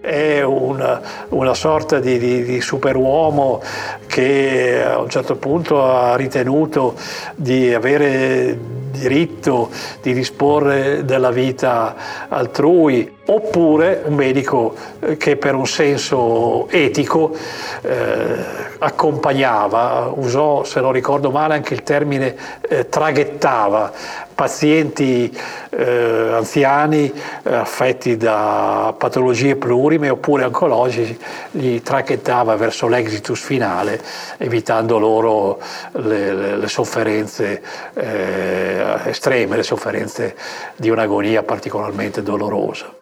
È 0.02 0.42
una, 0.42 1.00
una 1.30 1.54
sorta 1.54 2.00
di, 2.00 2.18
di, 2.18 2.44
di, 2.44 2.60
superuomo 2.60 3.62
che 4.08 4.84
a 4.84 4.98
un 4.98 5.10
certo 5.10 5.36
punto 5.36 5.84
ha 5.84 6.16
ritenuto 6.16 6.96
di 7.36 7.72
avere 7.72 8.58
diritto 8.90 9.70
di 10.02 10.12
disporre 10.12 11.06
della 11.06 11.30
vita 11.30 11.96
altrui, 12.28 13.18
oppure 13.32 14.02
un 14.06 14.16
medico 14.16 14.76
eh, 15.00 15.18
che 15.18 15.38
per 15.38 15.54
un 15.56 15.68
senso 15.68 16.68
etico 16.70 17.36
eh, 17.82 18.68
accompagnava, 18.80 20.12
usò 20.16 20.64
se 20.64 20.80
non 20.82 20.92
ricordo 20.92 21.30
male 21.30 21.54
anche 21.54 21.74
il 21.74 21.84
termine 21.84 22.36
eh, 22.68 22.90
traghettava 22.90 23.92
pazienti 24.34 25.38
eh, 25.70 26.32
anziani 26.34 27.12
eh, 27.44 27.54
affetti 27.54 28.16
da 28.16 28.96
patologie 28.98 29.58
plurime 29.58 30.10
oppure 30.10 30.46
oncologici, 30.46 31.20
li 31.52 31.82
traghettava 31.82 32.56
verso 32.56 32.88
l'exitus 32.88 33.42
finale 33.42 34.02
evitando 34.38 34.98
loro 34.98 35.60
le, 35.92 36.34
le, 36.34 36.58
le 36.58 36.68
sofferenze 36.68 37.62
eh, 37.94 38.98
estreme, 39.06 39.58
le 39.58 39.64
sofferenze 39.64 40.36
di 40.78 40.90
un'agonia 40.90 41.44
particolarmente 41.44 42.24
dolorosa. 42.24 42.99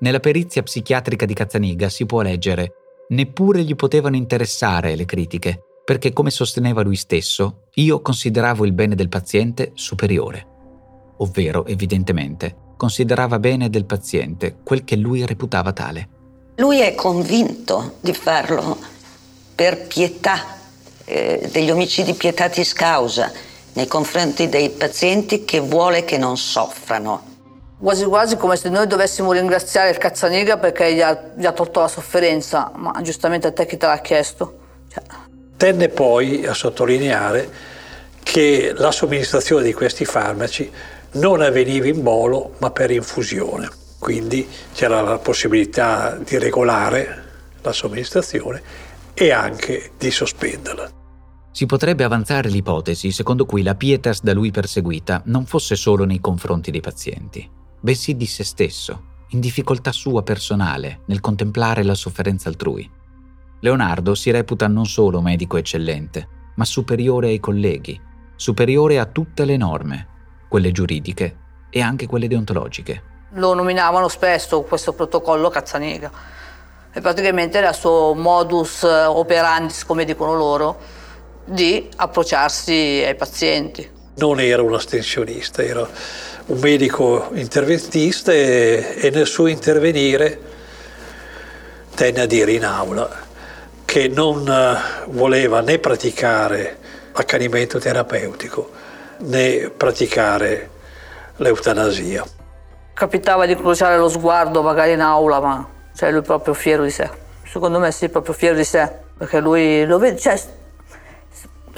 Nella 0.00 0.20
perizia 0.20 0.62
psichiatrica 0.62 1.24
di 1.26 1.34
Cazzaniga 1.34 1.88
si 1.88 2.06
può 2.06 2.20
leggere 2.20 2.74
Neppure 3.08 3.62
gli 3.62 3.76
potevano 3.76 4.16
interessare 4.16 4.96
le 4.96 5.04
critiche, 5.04 5.62
perché 5.84 6.12
come 6.12 6.30
sosteneva 6.30 6.82
lui 6.82 6.96
stesso, 6.96 7.66
io 7.74 8.00
consideravo 8.00 8.64
il 8.64 8.72
bene 8.72 8.96
del 8.96 9.08
paziente 9.08 9.70
superiore. 9.74 10.44
Ovvero, 11.18 11.66
evidentemente, 11.66 12.56
considerava 12.76 13.38
bene 13.38 13.70
del 13.70 13.84
paziente 13.84 14.56
quel 14.64 14.82
che 14.82 14.96
lui 14.96 15.24
reputava 15.24 15.72
tale. 15.72 16.08
Lui 16.56 16.80
è 16.80 16.96
convinto 16.96 17.98
di 18.00 18.12
farlo 18.12 18.76
per 19.54 19.86
pietà, 19.86 20.56
eh, 21.04 21.48
degli 21.52 21.70
omicidi 21.70 22.14
pietatis 22.14 22.72
causa, 22.72 23.30
nei 23.74 23.86
confronti 23.86 24.48
dei 24.48 24.70
pazienti 24.70 25.44
che 25.44 25.60
vuole 25.60 26.04
che 26.04 26.18
non 26.18 26.36
soffrano 26.36 27.34
quasi 27.78 28.04
quasi 28.04 28.36
come 28.36 28.56
se 28.56 28.68
noi 28.68 28.86
dovessimo 28.86 29.32
ringraziare 29.32 29.90
il 29.90 29.98
Cazzaniga 29.98 30.56
perché 30.56 30.94
gli 30.94 31.00
ha, 31.00 31.30
gli 31.36 31.44
ha 31.44 31.52
tolto 31.52 31.80
la 31.80 31.88
sofferenza, 31.88 32.70
ma 32.74 32.92
giustamente 33.02 33.48
a 33.48 33.52
te 33.52 33.66
chi 33.66 33.76
te 33.76 33.86
l'ha 33.86 33.98
chiesto? 33.98 34.58
Cioè. 34.92 35.02
Tenne 35.56 35.88
poi 35.88 36.46
a 36.46 36.54
sottolineare 36.54 37.74
che 38.22 38.72
la 38.76 38.90
somministrazione 38.90 39.62
di 39.62 39.72
questi 39.72 40.04
farmaci 40.04 40.70
non 41.12 41.40
avveniva 41.40 41.86
in 41.86 42.02
bolo 42.02 42.54
ma 42.58 42.70
per 42.70 42.90
infusione, 42.90 43.68
quindi 43.98 44.46
c'era 44.74 45.00
la 45.00 45.18
possibilità 45.18 46.18
di 46.22 46.38
regolare 46.38 47.24
la 47.62 47.72
somministrazione 47.72 48.62
e 49.14 49.30
anche 49.30 49.92
di 49.96 50.10
sospenderla. 50.10 50.90
Si 51.50 51.64
potrebbe 51.64 52.04
avanzare 52.04 52.50
l'ipotesi 52.50 53.12
secondo 53.12 53.46
cui 53.46 53.62
la 53.62 53.74
pietas 53.74 54.22
da 54.22 54.34
lui 54.34 54.50
perseguita 54.50 55.22
non 55.24 55.46
fosse 55.46 55.74
solo 55.74 56.04
nei 56.04 56.20
confronti 56.20 56.70
dei 56.70 56.82
pazienti, 56.82 57.48
bensì 57.86 58.16
di 58.16 58.26
se 58.26 58.42
stesso, 58.42 59.02
in 59.28 59.38
difficoltà 59.38 59.92
sua 59.92 60.24
personale 60.24 61.02
nel 61.06 61.20
contemplare 61.20 61.84
la 61.84 61.94
sofferenza 61.94 62.48
altrui. 62.48 62.90
Leonardo 63.60 64.16
si 64.16 64.32
reputa 64.32 64.66
non 64.66 64.86
solo 64.86 65.20
medico 65.20 65.56
eccellente, 65.56 66.28
ma 66.56 66.64
superiore 66.64 67.28
ai 67.28 67.38
colleghi, 67.38 68.00
superiore 68.34 68.98
a 68.98 69.06
tutte 69.06 69.44
le 69.44 69.56
norme, 69.56 70.08
quelle 70.48 70.72
giuridiche 70.72 71.36
e 71.70 71.80
anche 71.80 72.08
quelle 72.08 72.26
deontologiche. 72.26 73.02
Lo 73.34 73.54
nominavano 73.54 74.08
spesso 74.08 74.62
questo 74.62 74.92
protocollo 74.92 75.48
Cazzaniga 75.48 76.10
e 76.92 77.00
praticamente 77.00 77.58
era 77.58 77.68
il 77.68 77.76
suo 77.76 78.14
modus 78.14 78.82
operandi, 78.82 79.74
come 79.86 80.04
dicono 80.04 80.34
loro, 80.34 80.76
di 81.44 81.88
approcciarsi 81.94 83.04
ai 83.06 83.14
pazienti. 83.14 83.88
Non 84.16 84.40
era 84.40 84.62
un 84.62 84.74
astensionista, 84.74 85.62
era 85.62 85.88
un 86.46 86.58
medico 86.60 87.28
interventista 87.32 88.32
e, 88.32 88.96
e 88.98 89.10
nel 89.10 89.26
suo 89.26 89.46
intervenire 89.48 90.38
tenne 91.94 92.20
a 92.20 92.26
dire 92.26 92.52
in 92.52 92.64
aula 92.64 93.24
che 93.84 94.08
non 94.08 94.46
eh, 94.46 95.06
voleva 95.08 95.60
né 95.60 95.78
praticare 95.78 96.78
accanimento 97.12 97.78
terapeutico 97.78 98.70
né 99.18 99.70
praticare 99.74 100.70
l'eutanasia. 101.36 102.24
Capitava 102.92 103.46
di 103.46 103.56
crociare 103.56 103.96
lo 103.96 104.08
sguardo 104.08 104.62
magari 104.62 104.92
in 104.92 105.00
aula, 105.00 105.40
ma 105.40 105.68
cioè 105.94 106.10
lui 106.10 106.22
proprio 106.22 106.54
fiero 106.54 106.82
di 106.82 106.90
sé. 106.90 107.08
Secondo 107.44 107.78
me 107.78 107.90
sì, 107.92 108.08
proprio 108.08 108.34
fiero 108.34 108.56
di 108.56 108.64
sé, 108.64 108.90
perché 109.16 109.40
lui 109.40 109.84
lo 109.86 109.98
vede, 109.98 110.18
cioè, 110.18 110.38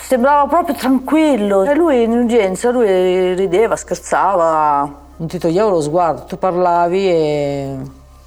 sembrava 0.08 0.46
proprio 0.46 0.74
tranquillo. 0.74 1.64
E 1.64 1.74
lui 1.74 2.02
in 2.02 2.12
urgenza, 2.12 2.70
lui 2.70 3.34
rideva, 3.34 3.76
scherzava. 3.76 5.06
Non 5.16 5.28
ti 5.28 5.38
toglieva 5.38 5.68
lo 5.68 5.82
sguardo, 5.82 6.24
tu 6.24 6.38
parlavi 6.38 7.08
e 7.10 7.76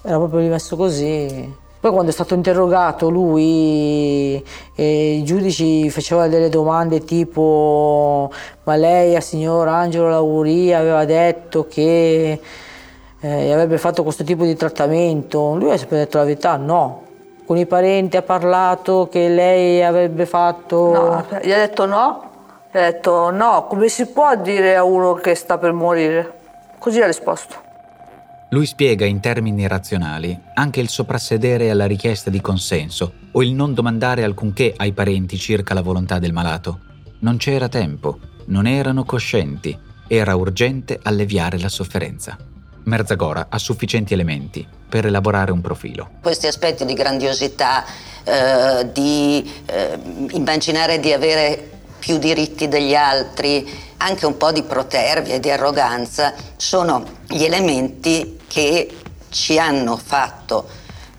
era 0.03 0.17
proprio 0.17 0.41
rimesso 0.41 0.75
così. 0.75 1.59
Poi 1.79 1.91
quando 1.91 2.11
è 2.11 2.13
stato 2.13 2.35
interrogato 2.35 3.09
lui, 3.09 4.43
i 4.75 5.23
giudici 5.23 5.89
facevano 5.89 6.29
delle 6.29 6.49
domande 6.49 7.03
tipo 7.03 8.31
ma 8.65 8.75
lei 8.75 9.15
a 9.15 9.21
signor 9.21 9.67
Angelo 9.67 10.09
Lauria 10.09 10.77
aveva 10.77 11.05
detto 11.05 11.65
che 11.67 12.39
eh, 13.19 13.51
avrebbe 13.51 13.79
fatto 13.79 14.03
questo 14.03 14.23
tipo 14.23 14.43
di 14.43 14.55
trattamento? 14.55 15.55
Lui 15.55 15.71
ha 15.71 15.77
sempre 15.77 15.97
detto 15.97 16.19
la 16.19 16.25
verità, 16.25 16.55
no 16.57 17.09
con 17.45 17.57
i 17.57 17.65
parenti 17.65 18.17
ha 18.17 18.21
parlato 18.21 19.07
che 19.11 19.27
lei 19.27 19.83
avrebbe 19.83 20.25
fatto... 20.25 20.77
No, 20.77 21.25
gli 21.41 21.51
ha 21.51 21.57
detto 21.57 21.85
no, 21.85 22.29
gli 22.71 22.77
ha 22.77 22.91
detto 22.91 23.29
no, 23.29 23.65
come 23.67 23.89
si 23.89 24.07
può 24.07 24.35
dire 24.35 24.75
a 24.75 24.83
uno 24.83 25.13
che 25.13 25.35
sta 25.35 25.57
per 25.57 25.73
morire? 25.73 26.39
Così 26.77 27.01
ha 27.01 27.05
risposto. 27.05 27.69
Lui 28.53 28.65
spiega 28.65 29.05
in 29.05 29.21
termini 29.21 29.65
razionali 29.65 30.37
anche 30.55 30.81
il 30.81 30.89
soprassedere 30.89 31.69
alla 31.69 31.85
richiesta 31.85 32.29
di 32.29 32.41
consenso 32.41 33.13
o 33.31 33.43
il 33.43 33.53
non 33.53 33.73
domandare 33.73 34.25
alcunché 34.25 34.73
ai 34.75 34.91
parenti 34.91 35.37
circa 35.37 35.73
la 35.73 35.81
volontà 35.81 36.19
del 36.19 36.33
malato. 36.33 36.79
Non 37.19 37.37
c'era 37.37 37.69
tempo, 37.69 38.19
non 38.47 38.67
erano 38.67 39.05
coscienti, 39.05 39.77
era 40.05 40.35
urgente 40.35 40.99
alleviare 41.01 41.59
la 41.59 41.69
sofferenza. 41.69 42.37
Merzagora 42.83 43.47
ha 43.49 43.57
sufficienti 43.57 44.13
elementi 44.13 44.67
per 44.89 45.05
elaborare 45.05 45.51
un 45.51 45.61
profilo. 45.61 46.09
Questi 46.21 46.47
aspetti 46.47 46.85
di 46.85 46.93
grandiosità, 46.93 47.85
eh, 48.23 48.89
di 48.91 49.49
eh, 49.65 49.97
immaginare 50.31 50.99
di 50.99 51.13
avere 51.13 51.69
più 51.99 52.17
diritti 52.17 52.67
degli 52.67 52.95
altri, 52.95 53.69
anche 53.97 54.25
un 54.25 54.35
po' 54.37 54.51
di 54.51 54.63
protervia 54.63 55.35
e 55.35 55.39
di 55.39 55.51
arroganza, 55.51 56.33
sono 56.57 57.05
gli 57.27 57.43
elementi 57.43 58.39
che 58.47 58.97
ci 59.29 59.59
hanno 59.59 59.95
fatto 59.97 60.67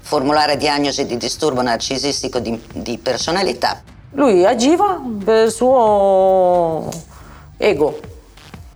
formulare 0.01 0.57
diagnosi 0.57 1.07
di 1.07 1.17
disturbo 1.17 1.63
narcisistico 1.63 2.41
di, 2.41 2.61
di 2.75 2.99
personalità. 2.99 3.83
Lui 4.15 4.45
agiva 4.45 5.01
per 5.25 5.47
il 5.47 5.53
suo 5.53 6.89
ego. 7.57 8.01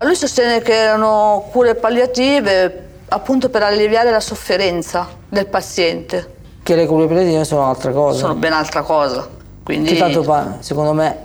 Lui 0.00 0.14
sostiene 0.14 0.60
che 0.60 0.74
erano 0.74 1.48
cure 1.50 1.74
palliative 1.74 2.84
appunto 3.08 3.48
per 3.48 3.62
alleviare 3.62 4.10
la 4.10 4.20
sofferenza 4.20 5.08
del 5.28 5.46
paziente. 5.46 6.34
Che 6.62 6.74
le 6.74 6.86
cure 6.86 7.06
palliative 7.06 7.44
sono 7.44 7.62
un'altra 7.62 7.92
cosa. 7.92 8.18
Sono 8.18 8.34
ben 8.34 8.52
altra 8.52 8.82
cosa. 8.82 9.26
Quindi... 9.64 9.92
Che 9.92 9.98
tanto 9.98 10.22
secondo 10.60 10.92
me 10.92 11.16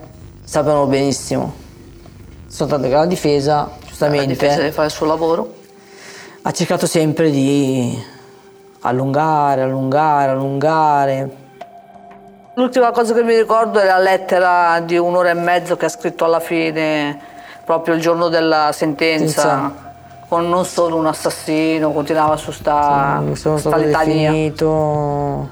sappiano 0.44 0.86
benissimo. 0.86 1.54
Soltanto 2.48 2.88
che 2.88 2.94
la 2.94 3.06
difesa, 3.06 3.72
giustamente. 3.86 4.26
La 4.26 4.32
difesa 4.32 4.56
deve 4.58 4.72
fare 4.72 4.88
il 4.88 4.94
suo 4.94 5.06
lavoro. 5.06 5.54
Ha 6.44 6.52
cercato 6.52 6.88
sempre 6.88 7.30
di 7.30 8.02
allungare, 8.82 9.62
allungare, 9.62 10.32
allungare. 10.32 11.30
L'ultima 12.56 12.92
cosa 12.92 13.14
che 13.14 13.24
mi 13.24 13.36
ricordo 13.36 13.80
è 13.80 13.86
la 13.86 14.00
lettera 14.00 14.80
di 14.82 14.98
un'ora 14.98 15.30
e 15.30 15.34
mezzo 15.34 15.78
che 15.78 15.86
ha 15.86 15.90
scritto 15.90 16.26
alla 16.26 16.40
fine, 16.40 17.20
proprio 17.72 17.96
il 17.96 18.02
giorno 18.02 18.28
della 18.28 18.72
sentenza. 18.74 19.42
sentenza 19.42 19.90
con 20.28 20.48
non 20.48 20.64
solo 20.64 20.96
un 20.96 21.08
assassino, 21.08 21.92
continuava 21.92 22.38
su 22.38 22.52
sta, 22.52 23.22
sì, 23.28 23.36
sono 23.36 23.58
sta 23.58 23.78
definito... 23.78 25.50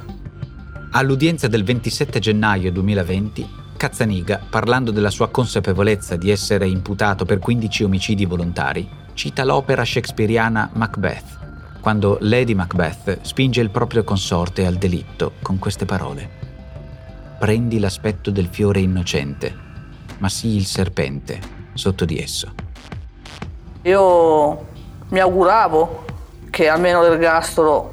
All'udienza 0.92 1.50
del 1.50 1.66
27 1.66 2.20
gennaio 2.20 2.72
2020, 2.72 3.50
Cazzaniga, 3.76 4.40
parlando 4.50 4.92
della 4.92 5.10
sua 5.10 5.28
consapevolezza 5.30 6.16
di 6.16 6.32
essere 6.32 6.66
imputato 6.66 7.26
per 7.26 7.40
15 7.40 7.84
omicidi 7.84 8.26
volontari, 8.26 8.90
cita 9.14 9.44
l'opera 9.44 9.84
shakespeariana 9.84 10.70
Macbeth. 10.74 11.38
quando 11.82 12.18
Lady 12.22 12.54
Macbeth 12.54 13.20
spinge 13.22 13.60
il 13.60 13.72
proprio 13.72 14.06
consorte 14.06 14.66
al 14.66 14.76
delitto 14.76 15.34
con 15.42 15.60
queste 15.60 15.84
parole. 15.84 16.30
Prendi 17.38 17.80
l'aspetto 17.80 18.32
del 18.32 18.48
fiore 18.50 18.80
innocente, 18.80 19.54
ma 20.20 20.30
sii 20.30 20.56
il 20.56 20.66
serpente 20.66 21.58
sotto 21.74 22.06
di 22.06 22.18
esso. 22.20 22.54
Io 23.84 24.66
mi 25.10 25.20
auguravo 25.20 26.06
che 26.50 26.68
almeno 26.68 27.02
l'ergastolo 27.02 27.90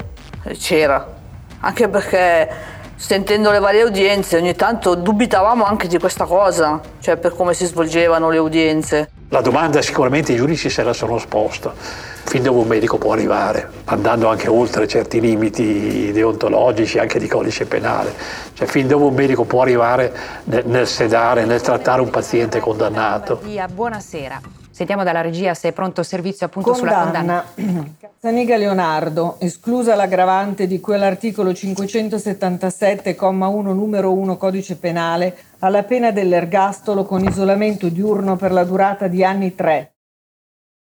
c'era, 0.57 1.15
anche 1.59 1.87
perché 1.87 2.49
sentendo 2.95 3.51
le 3.51 3.59
varie 3.59 3.83
udienze 3.83 4.37
ogni 4.37 4.55
tanto 4.55 4.95
dubitavamo 4.95 5.63
anche 5.63 5.87
di 5.87 5.97
questa 5.99 6.25
cosa, 6.25 6.81
cioè 6.99 7.17
per 7.17 7.33
come 7.33 7.53
si 7.53 7.65
svolgevano 7.65 8.29
le 8.29 8.39
udienze. 8.39 9.11
La 9.29 9.41
domanda 9.41 9.81
sicuramente 9.81 10.31
i 10.31 10.37
giudici 10.37 10.69
se 10.69 10.83
la 10.83 10.93
sono 10.93 11.17
sposta, 11.17 11.73
fin 11.75 12.43
dove 12.43 12.59
un 12.59 12.67
medico 12.67 12.97
può 12.97 13.11
arrivare, 13.11 13.69
andando 13.83 14.29
anche 14.29 14.47
oltre 14.47 14.87
certi 14.87 15.19
limiti 15.19 16.13
deontologici, 16.13 16.97
anche 16.97 17.19
di 17.19 17.27
codice 17.27 17.65
penale, 17.65 18.13
cioè 18.53 18.67
fin 18.67 18.87
dove 18.87 19.03
un 19.03 19.13
medico 19.13 19.43
può 19.43 19.63
arrivare 19.63 20.15
nel, 20.45 20.87
sedare, 20.87 21.43
nel 21.43 21.59
trattare 21.59 21.99
un 21.99 22.09
paziente 22.09 22.61
condannato. 22.61 23.41
Buonasera. 23.73 24.39
Sentiamo 24.77 25.03
dalla 25.03 25.21
regia 25.21 25.55
se 25.55 25.69
è 25.69 25.71
pronto 25.71 26.01
il 26.01 26.05
servizio 26.05 26.45
appunto 26.45 26.69
Condanna. 26.69 27.43
sulla 27.55 27.55
condanna. 27.55 27.95
Cazzaniga 27.99 28.57
Leonardo, 28.57 29.37
esclusa 29.39 29.95
l'aggravante 29.95 30.67
di 30.67 30.79
quell'articolo 30.79 31.49
577,1 31.49 33.73
numero 33.73 34.13
1 34.13 34.37
codice 34.37 34.75
penale, 34.75 35.35
alla 35.61 35.81
pena 35.81 36.11
dell'ergastolo 36.11 37.05
con 37.05 37.23
isolamento 37.23 37.87
diurno 37.87 38.35
per 38.35 38.51
la 38.51 38.63
durata 38.63 39.07
di 39.07 39.23
anni 39.23 39.55
3. 39.55 39.93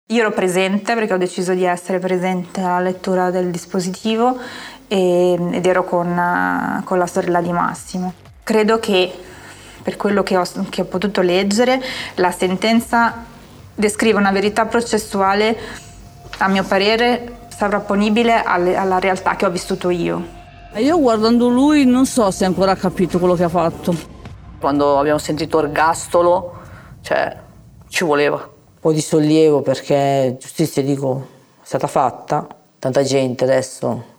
Io 0.09 0.21
ero 0.21 0.33
presente 0.33 0.95
perché 0.95 1.13
ho 1.13 1.17
deciso 1.17 1.55
di 1.55 1.63
essere 1.63 2.01
presente 2.01 2.63
alla 2.63 2.81
lettura 2.81 3.31
del 3.31 3.53
dispositivo 3.53 4.37
e- 4.89 5.39
ed 5.53 5.65
ero 5.65 5.85
con, 5.85 6.09
eh, 6.09 6.83
con 6.83 6.99
la 6.99 7.07
sorella 7.07 7.41
di 7.41 7.53
Massimo. 7.53 8.13
Credo 8.43 8.81
che 8.81 9.13
per 9.85 9.97
quello 9.97 10.25
che 10.25 10.37
ho, 10.37 10.43
che 10.69 10.81
ho 10.81 10.87
potuto 10.87 11.21
leggere 11.21 11.81
la 12.17 12.33
sentenza 12.33 13.31
descrive 13.75 14.19
una 14.19 14.31
verità 14.31 14.67
processuale 14.67 15.57
a 16.39 16.49
mio 16.49 16.65
parere 16.65 17.47
sovrapponibile 17.57 18.43
alle- 18.43 18.77
alla 18.77 18.99
realtà 18.99 19.37
che 19.37 19.47
ho 19.47 19.51
vissuto 19.51 19.91
io. 19.91 20.43
Io 20.77 20.99
guardando 20.99 21.49
lui 21.49 21.85
non 21.85 22.05
so 22.05 22.31
se 22.31 22.45
ancora 22.45 22.73
ha 22.73 22.77
capito 22.77 23.19
quello 23.19 23.35
che 23.35 23.45
ha 23.45 23.49
fatto. 23.49 23.95
Quando 24.59 24.99
abbiamo 24.99 25.19
sentito 25.19 25.61
ergastolo, 25.61 26.53
cioè 27.03 27.37
ci 27.89 28.05
voleva. 28.05 28.37
Un 28.37 28.81
po' 28.81 28.93
di 28.93 29.01
sollievo 29.01 29.61
perché 29.61 30.37
giustizia 30.41 30.83
dico 30.83 31.27
è 31.63 31.67
stata 31.67 31.87
fatta, 31.87 32.47
tanta 32.79 33.03
gente 33.03 33.45
adesso 33.45 34.13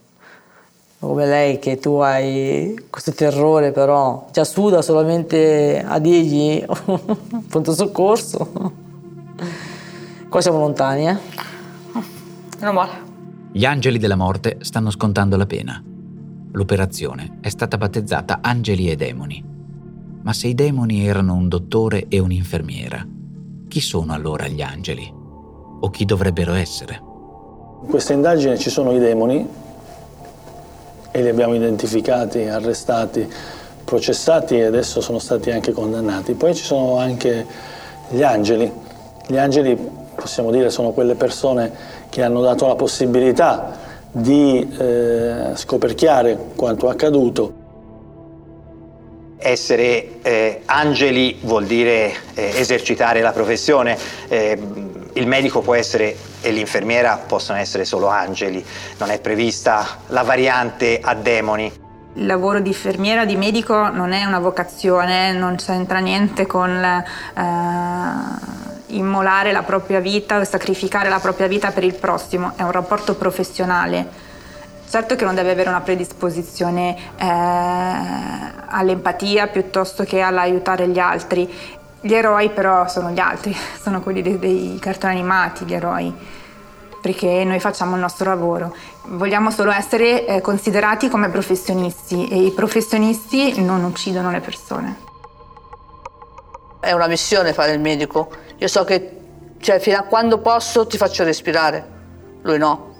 come 1.00 1.26
lei 1.28 1.60
che 1.60 1.78
tu 1.78 1.98
hai 1.98 2.88
questo 2.89 3.12
terrore 3.12 3.72
però 3.72 4.26
già 4.32 4.44
suda 4.44 4.82
solamente 4.82 5.84
a 5.86 6.00
dirgli 6.00 6.65
pronto 7.50 7.74
soccorso. 7.74 8.84
Qua 10.36 10.43
siamo 10.43 10.60
lontani, 10.60 11.08
eh? 11.08 11.17
Meno 12.60 12.74
male. 12.74 12.91
Gli 13.54 13.63
angeli 13.63 13.98
della 13.98 14.17
morte 14.17 14.58
stanno 14.60 14.91
scontando 14.91 15.38
la 15.38 15.45
pena. 15.45 15.82
L'operazione 16.52 17.38
è 17.39 17.48
stata 17.48 17.78
battezzata 17.78 18.39
Angeli 18.41 18.91
e 18.91 18.98
Demoni. 18.98 19.41
Ma 20.24 20.34
se 20.34 20.48
i 20.48 20.54
demoni 20.54 21.08
erano 21.08 21.36
un 21.36 21.48
dottore 21.48 22.08
e 22.10 22.19
un'infermiera, 22.19 23.08
chi 23.69 23.80
sono 23.80 24.12
allora 24.12 24.50
gli 24.50 24.62
angeli? 24.62 25.10
O 25.10 25.89
chi 25.89 26.04
dovrebbero 26.04 26.52
essere? 26.52 27.02
In 27.84 27.88
questa 27.88 28.12
indagine 28.12 28.58
ci 28.58 28.69
sono 28.69 28.91
i 28.91 29.00
demoni 29.00 29.48
e 31.12 31.21
li 31.21 31.30
abbiamo 31.30 31.56
identificati, 31.56 32.39
arrestati, 32.41 33.26
processati 33.86 34.56
e 34.56 34.63
adesso 34.65 35.00
sono 35.00 35.19
stati 35.19 35.50
anche 35.50 35.71
condannati. 35.71 36.34
Poi 36.34 36.54
ci 36.54 36.65
sono 36.65 36.98
anche 36.98 37.45
gli 38.10 38.21
angeli. 38.21 38.69
Gli 39.28 39.38
angeli, 39.38 40.04
possiamo 40.15 40.51
dire, 40.51 40.69
sono 40.69 40.91
quelle 40.91 41.15
persone 41.15 41.71
che 42.10 42.23
hanno 42.23 42.41
dato 42.41 42.67
la 42.67 42.75
possibilità 42.75 43.78
di 44.12 44.67
eh, 44.78 45.51
scoperchiare 45.56 46.38
quanto 46.56 46.88
accaduto. 46.89 47.63
Essere 49.38 50.21
eh, 50.21 50.62
angeli 50.65 51.38
vuol 51.41 51.65
dire 51.65 52.13
eh, 52.34 52.54
esercitare 52.56 53.21
la 53.21 53.32
professione. 53.32 53.97
Eh, 54.28 54.58
il 55.13 55.28
medico 55.28 55.62
può 55.62 55.75
essere 55.75 56.15
e 56.41 56.51
l'infermiera 56.51 57.21
possono 57.25 57.58
essere 57.58 57.86
solo 57.86 58.08
angeli, 58.08 58.63
non 58.97 59.10
è 59.10 59.19
prevista 59.19 59.99
la 60.08 60.21
variante 60.21 60.99
a 61.01 61.13
demoni. 61.15 61.71
Il 62.13 62.25
lavoro 62.25 62.60
di 62.62 62.69
infermiera, 62.69 63.25
di 63.25 63.36
medico 63.36 63.89
non 63.89 64.13
è 64.13 64.23
una 64.23 64.39
vocazione, 64.39 65.34
non 65.34 65.56
c'entra 65.58 65.99
niente 65.99 66.45
con 66.45 66.69
eh, 66.69 67.04
immolare 68.98 69.52
la 69.52 69.64
propria 69.64 70.00
vita 70.00 70.44
sacrificare 70.44 71.10
la 71.10 71.20
propria 71.20 71.48
vita 71.48 71.72
per 71.72 71.84
il 71.84 71.96
prossimo, 71.96 72.54
è 72.56 72.64
un 72.64 72.72
rapporto 72.72 73.16
professionale. 73.16 74.34
Certo 74.88 75.16
che 75.16 75.26
non 75.26 75.36
deve 75.36 75.52
avere 75.52 75.70
una 75.70 75.82
predisposizione 75.82 76.96
eh, 77.18 77.26
all'empatia 78.68 79.48
piuttosto 79.48 80.04
che 80.04 80.22
all'aiutare 80.22 80.88
gli 80.88 81.00
altri. 81.00 81.52
Gli 82.00 82.14
eroi 82.14 82.50
però 82.50 82.88
sono 82.88 83.10
gli 83.10 83.20
altri, 83.20 83.56
sono 83.82 84.02
quelli 84.02 84.22
dei, 84.22 84.38
dei 84.38 84.78
cartoni 84.80 85.14
animati, 85.14 85.66
gli 85.66 85.74
eroi, 85.74 86.14
perché 87.02 87.44
noi 87.44 87.60
facciamo 87.60 87.96
il 87.96 88.02
nostro 88.02 88.30
lavoro. 88.30 88.76
Vogliamo 89.08 89.50
solo 89.50 89.72
essere 89.72 90.26
eh, 90.26 90.42
considerati 90.42 91.10
come 91.10 91.30
professionisti 91.30 92.28
e 92.28 92.38
i 92.38 92.52
professionisti 92.52 93.62
non 93.62 93.84
uccidono 93.84 94.30
le 94.32 94.40
persone. 94.40 95.05
È 96.86 96.91
una 96.91 97.08
missione 97.08 97.52
fare 97.52 97.71
il 97.71 97.80
medico. 97.80 98.30
Io 98.58 98.67
so 98.67 98.84
che 98.84 99.17
cioè, 99.58 99.80
fino 99.80 99.98
a 99.98 100.04
quando 100.04 100.38
posso 100.38 100.86
ti 100.86 100.98
faccio 100.98 101.24
respirare. 101.24 101.84
Lui 102.43 102.60
no. 102.60 102.93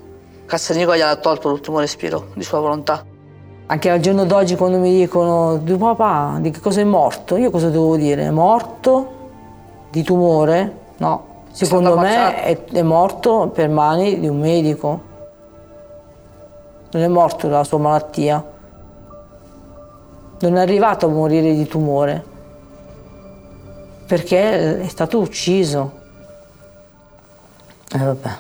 Cassanico 0.48 0.96
gli 0.96 1.02
ha 1.02 1.16
tolto 1.18 1.50
l'ultimo 1.50 1.80
respiro 1.80 2.30
di 2.34 2.42
sua 2.42 2.60
volontà. 2.60 3.06
Anche 3.68 3.90
al 3.92 4.00
giorno 4.00 4.26
d'oggi 4.26 4.56
quando 4.56 4.80
mi 4.80 4.98
dicono 4.98 5.58
di 5.58 5.76
papà 5.76 6.38
di 6.40 6.50
che 6.50 6.60
cosa 6.60 6.82
è 6.82 6.84
morto, 6.84 7.38
io 7.38 7.52
cosa 7.52 7.70
devo 7.70 7.96
dire? 7.96 8.24
È 8.24 8.32
morto 8.32 9.14
di 9.92 10.02
tumore? 10.02 10.78
No, 10.98 11.44
secondo 11.52 11.96
me 11.96 12.42
è, 12.42 12.64
è 12.64 12.82
morto 12.82 13.52
per 13.54 13.70
mani 13.70 14.20
di 14.20 14.28
un 14.28 14.40
medico. 14.40 15.02
Non 16.90 17.04
è 17.04 17.08
morto 17.08 17.48
dalla 17.48 17.64
sua 17.64 17.78
malattia. 17.78 18.44
Non 20.40 20.58
è 20.58 20.60
arrivato 20.60 21.06
a 21.06 21.10
morire 21.10 21.54
di 21.54 21.68
tumore. 21.68 22.34
Perché 24.08 24.82
è 24.82 24.88
stato 24.88 25.20
ucciso. 25.20 26.00
E 27.92 27.98
eh, 27.98 28.04
vabbè. 28.04 28.38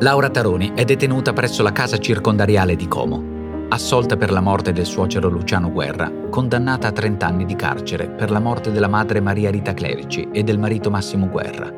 Laura 0.00 0.30
Taroni 0.30 0.72
è 0.76 0.84
detenuta 0.84 1.32
presso 1.32 1.64
la 1.64 1.72
casa 1.72 1.98
circondariale 1.98 2.76
di 2.76 2.86
Como, 2.86 3.66
assolta 3.70 4.16
per 4.16 4.30
la 4.30 4.40
morte 4.40 4.72
del 4.72 4.86
suocero 4.86 5.28
Luciano 5.28 5.72
Guerra, 5.72 6.08
condannata 6.30 6.86
a 6.86 6.92
30 6.92 7.26
anni 7.26 7.44
di 7.44 7.56
carcere 7.56 8.08
per 8.08 8.30
la 8.30 8.38
morte 8.38 8.70
della 8.70 8.86
madre 8.86 9.20
Maria 9.20 9.50
Rita 9.50 9.74
Clerici 9.74 10.28
e 10.32 10.44
del 10.44 10.60
marito 10.60 10.88
Massimo 10.88 11.28
Guerra. 11.28 11.68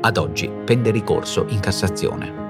Ad 0.00 0.16
oggi 0.16 0.50
pende 0.64 0.90
ricorso 0.90 1.46
in 1.50 1.60
Cassazione. 1.60 2.49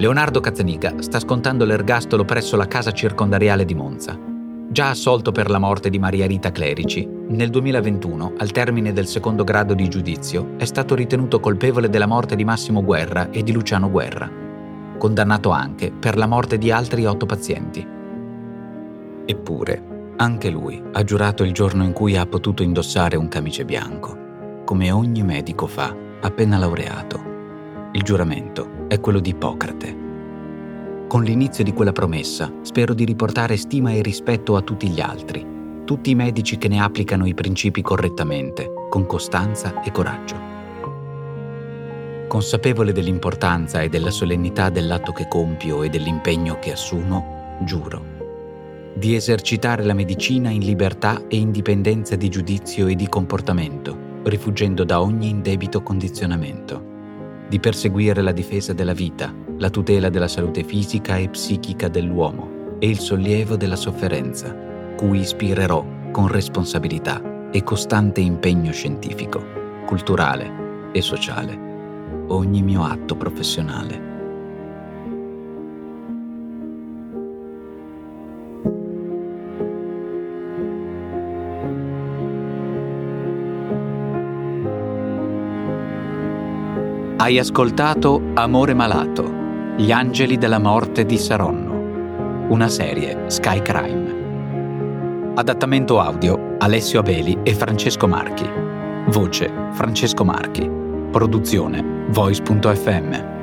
Leonardo 0.00 0.40
Cazzaniga 0.40 0.94
sta 1.02 1.20
scontando 1.20 1.66
l'ergastolo 1.66 2.24
presso 2.24 2.56
la 2.56 2.66
casa 2.66 2.90
circondariale 2.90 3.66
di 3.66 3.74
Monza. 3.74 4.18
Già 4.70 4.88
assolto 4.88 5.30
per 5.30 5.50
la 5.50 5.58
morte 5.58 5.90
di 5.90 5.98
Maria 5.98 6.26
Rita 6.26 6.50
Clerici, 6.50 7.06
nel 7.06 7.50
2021, 7.50 8.32
al 8.38 8.50
termine 8.50 8.94
del 8.94 9.06
secondo 9.06 9.44
grado 9.44 9.74
di 9.74 9.88
giudizio, 9.88 10.54
è 10.56 10.64
stato 10.64 10.94
ritenuto 10.94 11.38
colpevole 11.38 11.90
della 11.90 12.06
morte 12.06 12.34
di 12.34 12.44
Massimo 12.44 12.82
Guerra 12.82 13.28
e 13.28 13.42
di 13.42 13.52
Luciano 13.52 13.90
Guerra 13.90 14.48
condannato 14.96 15.48
anche 15.48 15.90
per 15.90 16.18
la 16.18 16.26
morte 16.26 16.58
di 16.58 16.70
altri 16.70 17.06
otto 17.06 17.24
pazienti. 17.24 17.86
Eppure, 19.24 20.12
anche 20.16 20.50
lui 20.50 20.80
ha 20.92 21.02
giurato 21.02 21.42
il 21.42 21.52
giorno 21.52 21.84
in 21.84 21.92
cui 21.92 22.16
ha 22.16 22.26
potuto 22.26 22.62
indossare 22.62 23.16
un 23.16 23.28
camice 23.28 23.64
bianco, 23.64 24.62
come 24.64 24.90
ogni 24.90 25.22
medico 25.22 25.66
fa 25.66 25.96
appena 26.20 26.58
laureato. 26.58 27.28
Il 27.92 28.02
giuramento 28.02 28.79
è 28.90 28.98
quello 28.98 29.20
di 29.20 29.30
Ippocrate. 29.30 29.96
Con 31.06 31.22
l'inizio 31.22 31.62
di 31.62 31.72
quella 31.72 31.92
promessa 31.92 32.52
spero 32.62 32.92
di 32.92 33.04
riportare 33.04 33.56
stima 33.56 33.92
e 33.92 34.02
rispetto 34.02 34.56
a 34.56 34.62
tutti 34.62 34.88
gli 34.88 35.00
altri, 35.00 35.46
tutti 35.84 36.10
i 36.10 36.16
medici 36.16 36.58
che 36.58 36.66
ne 36.66 36.82
applicano 36.82 37.24
i 37.24 37.34
principi 37.34 37.82
correttamente, 37.82 38.72
con 38.88 39.06
costanza 39.06 39.80
e 39.82 39.92
coraggio. 39.92 40.34
Consapevole 42.26 42.90
dell'importanza 42.90 43.80
e 43.80 43.88
della 43.88 44.10
solennità 44.10 44.70
dell'atto 44.70 45.12
che 45.12 45.28
compio 45.28 45.84
e 45.84 45.88
dell'impegno 45.88 46.58
che 46.58 46.72
assumo, 46.72 47.58
giuro 47.64 48.18
di 48.92 49.14
esercitare 49.14 49.84
la 49.84 49.94
medicina 49.94 50.50
in 50.50 50.64
libertà 50.64 51.22
e 51.28 51.36
indipendenza 51.36 52.16
di 52.16 52.28
giudizio 52.28 52.88
e 52.88 52.96
di 52.96 53.08
comportamento, 53.08 53.96
rifuggendo 54.24 54.82
da 54.82 55.00
ogni 55.00 55.28
indebito 55.28 55.80
condizionamento, 55.80 56.89
di 57.50 57.58
perseguire 57.58 58.22
la 58.22 58.32
difesa 58.32 58.72
della 58.72 58.94
vita, 58.94 59.34
la 59.58 59.68
tutela 59.68 60.08
della 60.08 60.28
salute 60.28 60.62
fisica 60.62 61.16
e 61.16 61.28
psichica 61.28 61.88
dell'uomo 61.88 62.76
e 62.78 62.88
il 62.88 63.00
sollievo 63.00 63.56
della 63.56 63.76
sofferenza, 63.76 64.56
cui 64.96 65.18
ispirerò 65.18 65.84
con 66.12 66.28
responsabilità 66.28 67.50
e 67.50 67.62
costante 67.64 68.20
impegno 68.20 68.70
scientifico, 68.70 69.44
culturale 69.84 70.90
e 70.92 71.02
sociale 71.02 71.68
ogni 72.28 72.62
mio 72.62 72.84
atto 72.84 73.16
professionale. 73.16 74.09
Hai 87.20 87.38
ascoltato 87.38 88.30
Amore 88.32 88.72
Malato, 88.72 89.30
Gli 89.76 89.92
angeli 89.92 90.38
della 90.38 90.58
morte 90.58 91.04
di 91.04 91.18
Saronno, 91.18 92.48
una 92.48 92.66
serie 92.68 93.24
Sky 93.26 93.60
Crime. 93.60 95.32
Adattamento 95.34 96.00
audio 96.00 96.56
Alessio 96.56 97.00
Abeli 97.00 97.36
e 97.42 97.52
Francesco 97.54 98.08
Marchi. 98.08 98.48
Voce 99.08 99.52
Francesco 99.72 100.24
Marchi. 100.24 100.66
Produzione 101.10 102.06
Voice.fm. 102.08 103.39